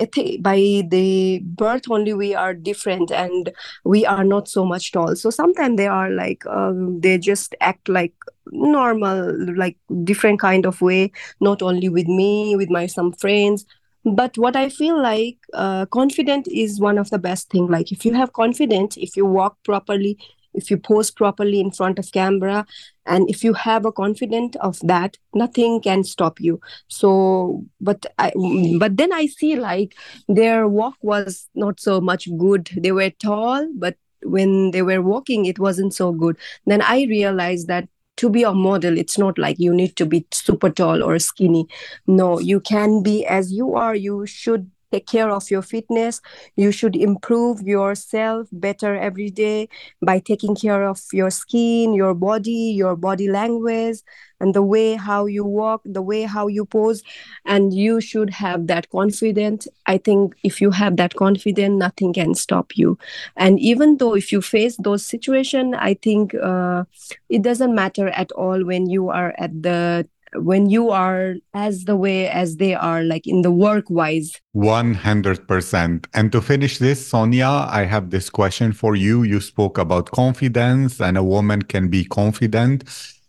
by 0.42 0.58
the 0.90 1.40
birth 1.46 1.84
only 1.88 2.14
we 2.16 2.34
are 2.34 2.56
different 2.56 3.12
and 3.12 3.52
we 3.84 4.08
are 4.08 4.24
not 4.24 4.48
so 4.48 4.66
much 4.66 4.92
tall 4.92 5.16
so 5.16 5.30
sometimes 5.30 5.78
they 5.78 5.86
are 5.86 6.10
like 6.10 6.44
um, 6.48 7.00
they 7.00 7.20
just 7.20 7.54
act 7.62 7.88
like 7.88 8.14
normal 8.52 9.36
like 9.56 9.78
different 10.04 10.40
kind 10.40 10.66
of 10.66 10.82
way 10.82 11.12
not 11.40 11.62
only 11.62 11.90
with 11.90 12.08
me 12.08 12.56
with 12.56 12.70
my 12.70 12.86
some 12.86 13.12
friends. 13.14 13.66
But 14.06 14.38
what 14.38 14.56
i 14.58 14.68
feel 14.68 15.02
like 15.02 15.38
uh, 15.54 15.86
confident 15.86 16.48
is 16.50 16.80
one 16.80 16.98
of 16.98 17.10
the 17.10 17.20
best 17.20 17.50
thing. 17.50 17.68
Like 17.68 17.92
if 17.92 18.06
you 18.06 18.14
have 18.14 18.34
confidence 18.34 18.98
if 18.98 19.16
you 19.16 19.26
walk 19.26 19.58
properly 19.64 20.18
if 20.54 20.70
you 20.70 20.78
pose 20.78 21.10
properly 21.10 21.60
in 21.60 21.72
front 21.72 21.98
of 22.00 22.12
camera 22.12 22.66
and 23.06 23.30
if 23.30 23.44
you 23.44 23.54
have 23.54 23.86
a 23.86 23.92
confident 23.92 24.56
of 24.58 24.80
that 24.82 25.18
nothing 25.34 25.82
can 25.82 26.04
stop 26.04 26.40
you. 26.40 26.60
So 26.88 27.64
but 27.82 28.06
i 28.20 28.32
but 28.78 28.98
then 28.98 29.14
i 29.14 29.26
see 29.26 29.56
like 29.56 29.96
their 30.28 30.68
walk 30.68 30.96
was 31.02 31.48
not 31.56 31.80
so 31.80 32.02
much 32.02 32.28
good. 32.38 32.70
They 32.78 32.92
were 32.92 33.10
tall 33.10 33.68
but 33.76 33.96
when 34.24 34.72
they 34.72 34.82
were 34.82 35.02
walking 35.02 35.46
it 35.46 35.60
wasn't 35.60 35.94
so 35.94 36.12
good. 36.12 36.38
Then 36.66 36.82
i 36.82 37.04
realized 37.04 37.68
that 37.68 37.88
to 38.18 38.30
be 38.30 38.44
a 38.44 38.54
model 38.54 38.98
it's 38.98 39.18
not 39.18 39.38
like 39.38 39.58
you 39.60 39.74
need 39.74 39.96
to 39.96 40.06
be 40.06 40.26
super 40.32 40.70
tall 40.70 41.04
or 41.04 41.18
skinny. 41.20 41.68
No 42.08 42.40
you 42.40 42.60
can 42.60 43.04
be 43.04 43.26
as 43.26 43.52
you 43.52 43.76
are 43.76 43.96
you 43.96 44.26
should 44.26 44.70
take 44.94 45.08
care 45.08 45.30
of 45.30 45.50
your 45.52 45.62
fitness. 45.62 46.22
You 46.56 46.72
should 46.72 46.96
improve 46.96 47.62
yourself 47.62 48.48
better 48.52 48.96
every 48.96 49.30
day 49.30 49.70
by 50.02 50.20
taking 50.20 50.56
care 50.56 50.84
of 50.88 51.02
your 51.12 51.30
skin 51.30 51.94
your 51.94 52.14
body 52.14 52.74
your 52.76 52.96
body 52.96 53.28
language 53.30 53.98
and 54.40 54.54
the 54.54 54.62
way 54.62 54.96
how 54.96 55.26
you 55.26 55.46
walk 55.46 55.82
the 55.86 56.02
way 56.02 56.24
how 56.24 56.48
you 56.48 56.66
pose. 56.66 57.02
And 57.46 57.74
you 57.74 58.02
should 58.02 58.30
have 58.30 58.68
that 58.68 58.90
confidence 58.90 59.68
i 59.86 59.98
think 59.98 60.36
if 60.44 60.62
you 60.62 60.72
have 60.72 60.98
that 60.98 61.16
confidence 61.16 61.78
nothing 61.80 62.14
can 62.14 62.36
stop 62.36 62.78
you. 62.78 62.98
And 63.36 63.60
even 63.60 63.98
though 63.98 64.16
if 64.16 64.32
you 64.32 64.42
face 64.42 64.78
those 64.78 65.06
situations 65.06 65.76
i 65.80 65.94
think 65.96 66.34
uh, 66.36 66.84
it 67.30 67.42
doesn't 67.42 67.76
matter 67.76 68.08
at 68.10 68.32
all 68.34 68.64
when 68.66 68.90
you 68.90 69.10
are 69.10 69.34
at 69.38 69.52
the 69.64 70.08
when 70.36 70.70
you 70.70 70.90
are 70.90 71.36
as 71.54 71.86
the 71.86 71.96
way 71.96 72.30
as 72.30 72.58
they 72.58 72.74
are 72.74 73.04
like 73.04 73.28
in 73.28 73.42
the 73.42 73.52
work 73.52 73.90
wise? 73.90 74.32
100% 74.56 76.06
and 76.14 76.32
to 76.32 76.42
finish 76.42 76.78
this 76.78 77.12
soniya 77.12 77.68
i 77.70 77.86
have 77.86 78.10
this 78.10 78.30
question 78.30 78.72
for 78.72 78.96
you. 78.96 79.24
You 79.24 79.40
spoke 79.40 79.78
about 79.78 80.12
confidence 80.12 81.02
and 81.02 81.18
a 81.18 81.24
woman 81.24 81.64
can 81.64 81.88
be 81.88 82.06
confident 82.06 82.84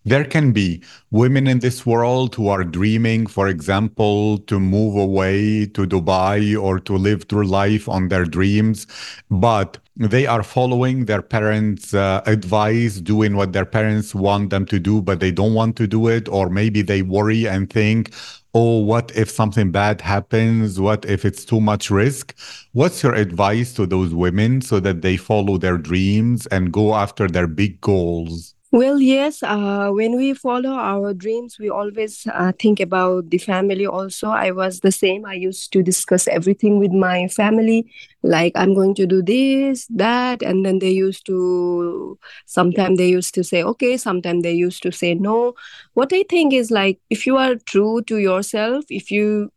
there 0.04 0.24
can 0.24 0.52
be 0.52 0.82
women 1.10 1.46
in 1.46 1.60
this 1.60 1.86
world 1.86 2.34
who 2.34 2.48
are 2.48 2.64
dreaming, 2.64 3.26
for 3.26 3.48
example, 3.48 4.38
to 4.38 4.60
move 4.60 4.96
away 4.96 5.66
to 5.66 5.86
Dubai 5.86 6.60
or 6.60 6.78
to 6.80 6.96
live 6.96 7.24
through 7.24 7.46
life 7.46 7.88
on 7.88 8.08
their 8.08 8.24
dreams, 8.26 8.86
but 9.30 9.78
they 9.96 10.26
are 10.26 10.42
following 10.42 11.04
their 11.06 11.22
parents' 11.22 11.94
uh, 11.94 12.20
advice, 12.26 13.00
doing 13.00 13.36
what 13.36 13.52
their 13.52 13.64
parents 13.64 14.14
want 14.14 14.50
them 14.50 14.66
to 14.66 14.78
do, 14.78 15.00
but 15.00 15.20
they 15.20 15.30
don't 15.30 15.54
want 15.54 15.76
to 15.76 15.86
do 15.86 16.08
it. 16.08 16.28
Or 16.28 16.50
maybe 16.50 16.82
they 16.82 17.02
worry 17.02 17.46
and 17.46 17.70
think, 17.70 18.12
oh, 18.54 18.80
what 18.80 19.12
if 19.16 19.30
something 19.30 19.70
bad 19.70 20.00
happens? 20.00 20.80
What 20.80 21.04
if 21.04 21.24
it's 21.24 21.44
too 21.44 21.60
much 21.60 21.90
risk? 21.90 22.36
What's 22.72 23.02
your 23.02 23.14
advice 23.14 23.72
to 23.74 23.86
those 23.86 24.14
women 24.14 24.60
so 24.62 24.80
that 24.80 25.02
they 25.02 25.16
follow 25.16 25.58
their 25.58 25.78
dreams 25.78 26.46
and 26.48 26.72
go 26.72 26.94
after 26.94 27.28
their 27.28 27.46
big 27.46 27.80
goals? 27.80 28.53
Well, 28.74 29.00
yes. 29.00 29.40
Uh, 29.44 29.90
when 29.92 30.16
we 30.16 30.34
follow 30.34 30.70
our 30.70 31.14
dreams, 31.14 31.60
we 31.60 31.70
always 31.70 32.26
uh, 32.26 32.50
think 32.58 32.80
about 32.80 33.30
the 33.30 33.38
family 33.38 33.86
also. 33.86 34.30
I 34.30 34.50
was 34.50 34.80
the 34.80 34.90
same. 34.90 35.24
I 35.24 35.34
used 35.34 35.72
to 35.74 35.82
discuss 35.84 36.26
everything 36.26 36.80
with 36.80 36.90
my 36.90 37.28
family, 37.28 37.86
like 38.24 38.50
I'm 38.56 38.74
going 38.74 38.96
to 38.96 39.06
do 39.06 39.22
this, 39.22 39.86
that. 39.90 40.42
And 40.42 40.66
then 40.66 40.80
they 40.80 40.90
used 40.90 41.24
to, 41.26 42.18
sometimes 42.46 42.98
they 42.98 43.06
used 43.08 43.32
to 43.34 43.44
say, 43.44 43.62
okay, 43.62 43.96
sometimes 43.96 44.42
they 44.42 44.54
used 44.54 44.82
to 44.82 44.90
say 44.90 45.14
no. 45.14 45.54
What 45.92 46.12
I 46.12 46.24
think 46.28 46.52
is 46.52 46.72
like, 46.72 46.98
if 47.10 47.28
you 47.28 47.36
are 47.36 47.54
true 47.54 48.02
to 48.08 48.16
yourself, 48.18 48.86
if 48.90 49.08
you 49.12 49.52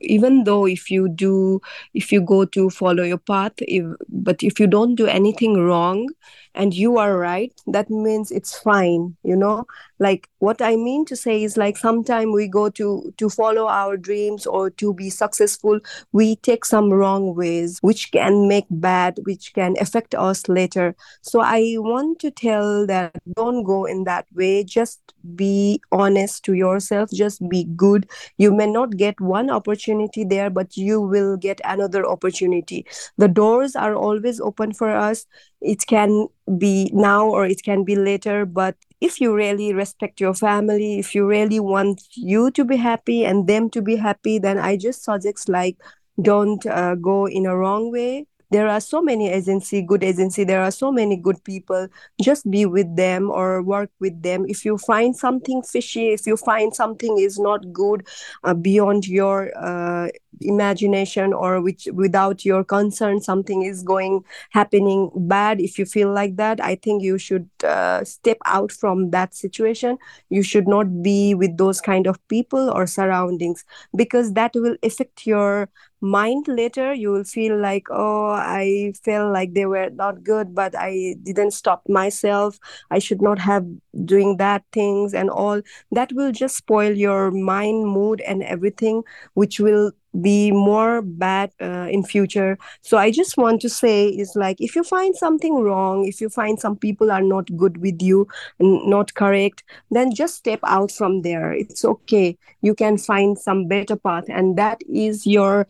even 0.00 0.42
though 0.42 0.66
if 0.66 0.90
you 0.90 1.08
do 1.08 1.60
if 1.94 2.10
you 2.10 2.20
go 2.20 2.44
to 2.44 2.70
follow 2.70 3.04
your 3.04 3.18
path 3.18 3.52
if, 3.60 3.84
but 4.08 4.42
if 4.42 4.58
you 4.58 4.66
don't 4.66 4.96
do 4.96 5.06
anything 5.06 5.54
wrong 5.64 6.08
and 6.54 6.74
you 6.74 6.98
are 6.98 7.16
right. 7.16 7.52
That 7.66 7.90
means 7.90 8.30
it's 8.30 8.58
fine 8.58 9.16
you 9.22 9.36
know? 9.36 9.66
Like 9.98 10.28
what 10.38 10.62
i 10.62 10.76
mean 10.76 11.04
to 11.06 11.16
say 11.16 11.42
is 11.42 11.56
like 11.58 11.76
sometimes 11.76 12.32
we 12.32 12.48
go 12.48 12.70
to 12.70 13.12
to 13.18 13.28
follow 13.28 13.66
our 13.66 13.96
dreams 13.96 14.46
or 14.46 14.70
to 14.70 14.94
be 14.94 15.10
successful 15.10 15.78
we 16.12 16.36
take 16.36 16.64
some 16.64 16.90
wrong 16.90 17.34
ways 17.34 17.78
which 17.82 18.10
can 18.10 18.48
make 18.48 18.64
bad 18.70 19.18
which 19.24 19.52
can 19.54 19.74
affect 19.80 20.14
us 20.14 20.48
later. 20.48 20.94
So 21.22 21.40
i 21.40 21.74
want 21.78 22.18
to 22.20 22.30
tell 22.30 22.86
that 22.86 23.12
don't 23.36 23.62
go 23.64 23.84
in 23.84 24.04
that 24.04 24.26
way. 24.34 24.64
Just 24.64 25.00
be 25.36 25.80
honest 25.92 26.44
to 26.44 26.54
yourself. 26.54 27.10
Just 27.12 27.46
be 27.48 27.64
good. 27.76 28.08
You 28.38 28.52
may 28.52 28.66
not 28.66 28.96
get 28.96 29.20
one 29.20 29.50
opportunity 29.50 30.24
there 30.24 30.48
but 30.50 30.76
you 30.76 31.00
will 31.00 31.36
get 31.36 31.60
another 31.64 32.06
opportunity. 32.06 32.86
The 33.18 33.28
doors 33.28 33.76
are 33.76 33.94
always 33.94 34.40
open 34.40 34.72
for 34.72 34.90
us 34.90 35.26
it 35.60 35.86
can 35.86 36.26
be 36.58 36.90
now 36.94 37.26
or 37.28 37.46
it 37.46 37.62
can 37.62 37.84
be 37.84 37.96
later 37.96 38.44
but 38.44 38.76
if 39.00 39.20
you 39.20 39.34
really 39.34 39.72
respect 39.72 40.20
your 40.20 40.34
family 40.34 40.98
if 40.98 41.14
you 41.14 41.26
really 41.26 41.60
want 41.60 42.02
you 42.14 42.50
to 42.50 42.64
be 42.64 42.76
happy 42.76 43.24
and 43.24 43.46
them 43.46 43.70
to 43.70 43.82
be 43.82 43.96
happy 43.96 44.38
then 44.38 44.58
i 44.58 44.76
just 44.76 45.04
suggest 45.04 45.48
like 45.48 45.76
don't 46.20 46.64
uh, 46.66 46.94
go 46.96 47.26
in 47.26 47.46
a 47.46 47.56
wrong 47.56 47.90
way. 47.90 48.26
There 48.52 48.66
are 48.66 48.80
so 48.80 49.00
many 49.00 49.30
agency 49.30 49.80
good 49.80 50.02
agency. 50.02 50.42
There 50.42 50.60
are 50.60 50.72
so 50.72 50.90
many 50.90 51.16
good 51.16 51.42
people. 51.44 51.86
Just 52.20 52.50
be 52.50 52.66
with 52.66 52.96
them 52.96 53.30
or 53.30 53.62
work 53.62 53.90
with 54.00 54.22
them. 54.22 54.44
If 54.48 54.64
you 54.64 54.76
find 54.76 55.16
something 55.16 55.62
fishy 55.62 56.08
if 56.08 56.26
you 56.26 56.36
find 56.36 56.74
something 56.74 57.18
is 57.18 57.38
not 57.38 57.72
good 57.72 58.06
uh, 58.42 58.54
beyond 58.54 59.06
your 59.06 59.52
uh, 59.56 60.08
imagination 60.40 61.32
or 61.32 61.60
which 61.60 61.88
without 61.92 62.44
your 62.44 62.62
concern 62.64 63.20
something 63.20 63.62
is 63.62 63.82
going 63.82 64.24
happening 64.50 65.10
bad 65.14 65.60
if 65.60 65.78
you 65.78 65.84
feel 65.84 66.12
like 66.12 66.36
that 66.36 66.60
i 66.62 66.74
think 66.74 67.02
you 67.02 67.18
should 67.18 67.48
uh, 67.64 68.02
step 68.04 68.38
out 68.46 68.72
from 68.72 69.10
that 69.10 69.34
situation. 69.34 69.98
You 70.28 70.42
should 70.42 70.66
not 70.68 71.02
be 71.02 71.34
with 71.34 71.56
those 71.56 71.80
kind 71.80 72.06
of 72.06 72.16
people 72.28 72.70
or 72.70 72.86
surroundings 72.86 73.64
because 73.94 74.32
that 74.34 74.52
will 74.54 74.76
affect 74.82 75.26
your 75.26 75.68
mind 76.00 76.48
later. 76.48 76.94
You 76.94 77.10
will 77.12 77.24
feel 77.24 77.58
like 77.58 77.86
oh 77.90 78.30
i 78.30 78.92
felt 79.04 79.32
like 79.32 79.52
they 79.54 79.66
were 79.66 79.90
not 79.90 80.22
good 80.24 80.54
but 80.54 80.74
i 80.76 81.14
didn't 81.22 81.52
stop 81.52 81.82
myself. 81.88 82.58
I 82.90 82.98
should 82.98 83.20
not 83.22 83.38
have 83.38 83.66
doing 84.04 84.36
that 84.38 84.64
things 84.72 85.14
and 85.14 85.30
all. 85.30 85.62
That 85.92 86.12
will 86.12 86.32
just 86.32 86.56
spoil 86.56 86.92
your 86.92 87.30
mind 87.30 87.86
mood 87.86 88.20
and 88.22 88.42
everything 88.42 89.02
which 89.34 89.60
will 89.60 89.92
be 90.20 90.50
more 90.50 91.02
bad 91.02 91.50
uh, 91.60 91.86
in 91.90 92.02
future. 92.04 92.58
So 92.82 92.98
i 92.98 93.10
just 93.10 93.36
want 93.36 93.60
to 93.62 93.68
say 93.68 94.08
is 94.08 94.34
like 94.34 94.60
if 94.60 94.74
you 94.74 94.82
find 94.82 95.14
something 95.16 95.54
wrong 95.56 96.06
if 96.06 96.20
you 96.20 96.28
find 96.28 96.58
some 96.58 96.76
people 96.76 97.10
are 97.10 97.22
not 97.22 97.54
good 97.56 97.78
with 97.78 98.02
you 98.02 98.26
and 98.58 98.88
not 98.88 99.14
correct 99.14 99.62
then 99.90 100.14
just 100.14 100.36
step 100.36 100.60
out 100.64 100.90
from 100.92 101.22
there. 101.22 101.52
It's 101.52 101.84
okay. 101.84 102.38
You 102.62 102.74
can 102.74 102.98
find 102.98 103.38
some 103.38 103.68
better 103.68 103.96
path. 103.96 104.24
And 104.28 104.56
that 104.56 104.80
is 104.88 105.26
your 105.26 105.66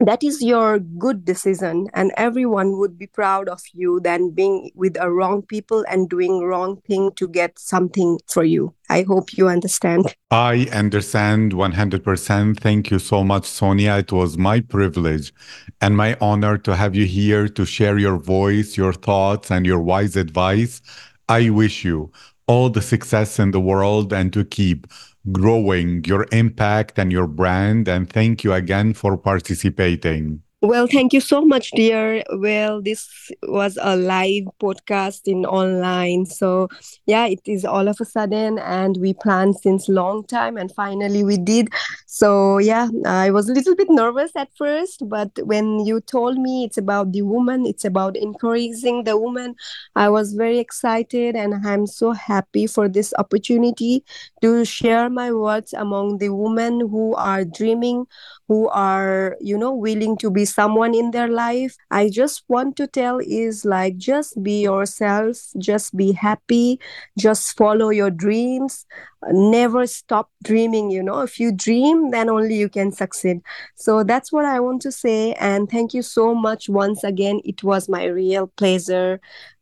that 0.00 0.22
is 0.22 0.42
your 0.42 0.78
good 0.78 1.24
decision 1.24 1.88
and 1.92 2.12
everyone 2.16 2.78
would 2.78 2.96
be 2.98 3.06
proud 3.06 3.48
of 3.48 3.60
you 3.72 4.00
than 4.00 4.30
being 4.30 4.70
with 4.74 4.96
a 5.00 5.10
wrong 5.10 5.42
people 5.42 5.84
and 5.88 6.08
doing 6.08 6.40
wrong 6.40 6.80
thing 6.86 7.10
to 7.16 7.26
get 7.26 7.58
something 7.58 8.18
for 8.28 8.44
you. 8.44 8.72
I 8.88 9.02
hope 9.02 9.36
you 9.36 9.48
understand. 9.48 10.14
I 10.30 10.68
understand 10.72 11.52
100% 11.52 12.60
thank 12.60 12.90
you 12.90 12.98
so 12.98 13.24
much 13.24 13.42
soniya. 13.42 14.00
It 14.00 14.12
was 14.12 14.38
my 14.38 14.60
privilege 14.60 15.32
and 15.80 15.96
my 15.96 16.16
honor 16.20 16.58
to 16.58 16.76
have 16.76 16.94
you 16.94 17.04
here 17.04 17.48
to 17.48 17.66
share 17.66 17.98
your 17.98 18.18
voice 18.18 18.76
your 18.76 18.92
thoughts 18.92 19.50
and 19.50 19.66
your 19.66 19.80
wise 19.80 20.16
advice. 20.16 20.80
I 21.28 21.50
wish 21.50 21.84
you 21.84 22.12
all 22.46 22.70
the 22.70 22.82
success 22.82 23.38
in 23.38 23.50
the 23.50 23.60
world 23.60 24.12
and 24.12 24.32
to 24.32 24.44
keep 24.44 24.86
growing 25.32 26.04
your 26.04 26.26
impact 26.32 26.98
and 26.98 27.12
your 27.12 27.26
brand. 27.26 27.88
And 27.88 28.10
thank 28.10 28.44
you 28.44 28.52
again 28.52 28.94
for 28.94 29.16
participating. 29.16 30.42
Well, 30.60 30.88
thank 30.88 31.12
you 31.12 31.20
so 31.20 31.42
much, 31.44 31.70
dear. 31.70 32.24
Well, 32.32 32.82
this 32.82 33.30
was 33.44 33.78
a 33.80 33.94
live 33.94 34.42
podcast 34.60 35.20
in 35.26 35.46
online. 35.46 36.26
So 36.26 36.66
yeah, 37.06 37.26
it 37.26 37.38
is 37.46 37.64
all 37.64 37.86
of 37.86 37.98
a 38.00 38.04
sudden 38.04 38.58
and 38.58 38.96
we 38.96 39.14
planned 39.14 39.54
since 39.60 39.88
long 39.88 40.24
time 40.26 40.56
and 40.56 40.72
finally 40.74 41.22
we 41.22 41.36
did. 41.38 41.68
So 42.06 42.58
yeah, 42.58 42.88
I 43.06 43.30
was 43.30 43.48
a 43.48 43.52
little 43.52 43.76
bit 43.76 43.86
nervous 43.88 44.32
at 44.34 44.48
first, 44.58 45.08
but 45.08 45.30
when 45.44 45.86
you 45.86 46.00
told 46.00 46.38
me 46.38 46.64
it's 46.64 46.76
about 46.76 47.12
the 47.12 47.22
woman, 47.22 47.64
it's 47.64 47.84
about 47.84 48.16
encouraging 48.16 49.04
the 49.04 49.16
woman, 49.16 49.54
I 49.94 50.08
was 50.08 50.32
very 50.34 50.58
excited 50.58 51.36
and 51.36 51.64
I'm 51.64 51.86
so 51.86 52.10
happy 52.10 52.66
for 52.66 52.88
this 52.88 53.14
opportunity 53.16 54.02
to 54.42 54.64
share 54.64 55.08
my 55.08 55.30
words 55.32 55.72
among 55.72 56.18
the 56.18 56.30
women 56.30 56.80
who 56.80 57.14
are 57.14 57.44
dreaming, 57.44 58.06
who 58.48 58.68
are, 58.68 59.36
you 59.40 59.58
know, 59.58 59.72
willing 59.74 60.16
to 60.18 60.30
be 60.30 60.44
someone 60.48 60.94
in 60.94 61.10
their 61.12 61.28
life 61.28 61.76
i 61.90 62.08
just 62.08 62.42
want 62.48 62.76
to 62.76 62.86
tell 62.86 63.18
is 63.20 63.64
like 63.64 63.96
just 63.96 64.42
be 64.42 64.62
yourself 64.62 65.36
just 65.58 65.96
be 65.96 66.12
happy 66.12 66.78
just 67.18 67.56
follow 67.56 67.90
your 67.90 68.10
dreams. 68.10 68.86
Never 69.30 69.86
stop 69.86 70.30
dreaming 70.44 70.90
you 70.90 71.02
know. 71.02 71.20
If 71.22 71.40
you 71.40 71.52
dream 71.52 72.10
then 72.10 72.28
only 72.30 72.54
you 72.56 72.68
can 72.68 72.92
succeed. 72.92 73.40
So 73.74 74.04
that's 74.04 74.32
what 74.32 74.44
i 74.44 74.60
want 74.60 74.82
to 74.82 74.92
say 74.92 75.32
and 75.34 75.68
thank 75.70 75.92
you 75.94 76.02
so 76.02 76.34
much 76.34 76.68
once 76.68 77.02
again. 77.04 77.40
It 77.44 77.62
was 77.64 77.88
my 77.88 78.04
real 78.06 78.46
pleasure 78.56 79.20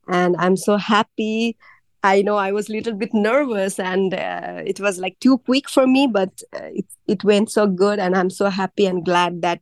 and 0.08 0.36
i'm 0.38 0.56
so 0.56 0.76
happy 0.76 1.56
I 2.02 2.22
know 2.22 2.36
I 2.36 2.52
was 2.52 2.68
a 2.68 2.72
little 2.72 2.94
bit 2.94 3.12
nervous 3.12 3.78
and 3.78 4.14
uh, 4.14 4.62
it 4.64 4.80
was 4.80 4.98
like 4.98 5.18
too 5.20 5.38
quick 5.38 5.68
for 5.68 5.86
me, 5.86 6.06
but 6.06 6.42
uh, 6.54 6.70
it, 6.72 6.86
it 7.06 7.24
went 7.24 7.50
so 7.50 7.66
good. 7.66 7.98
And 7.98 8.16
I'm 8.16 8.30
so 8.30 8.48
happy 8.48 8.86
and 8.86 9.04
glad 9.04 9.42
that 9.42 9.60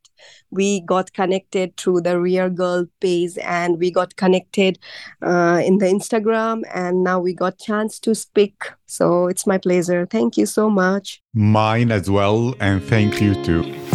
we 0.50 0.80
got 0.82 1.12
connected 1.12 1.76
through 1.76 2.02
the 2.02 2.20
Real 2.20 2.50
Girl 2.50 2.86
page 3.00 3.38
and 3.38 3.78
we 3.78 3.90
got 3.90 4.16
connected 4.16 4.78
uh, 5.22 5.62
in 5.64 5.78
the 5.78 5.86
Instagram. 5.86 6.62
And 6.74 7.02
now 7.02 7.20
we 7.20 7.34
got 7.34 7.58
chance 7.58 7.98
to 8.00 8.14
speak. 8.14 8.54
So 8.86 9.28
it's 9.28 9.46
my 9.46 9.58
pleasure. 9.58 10.06
Thank 10.06 10.36
you 10.36 10.46
so 10.46 10.68
much. 10.68 11.22
Mine 11.32 11.90
as 11.90 12.10
well. 12.10 12.54
And 12.60 12.82
thank 12.82 13.20
you 13.20 13.34
too. 13.42 13.93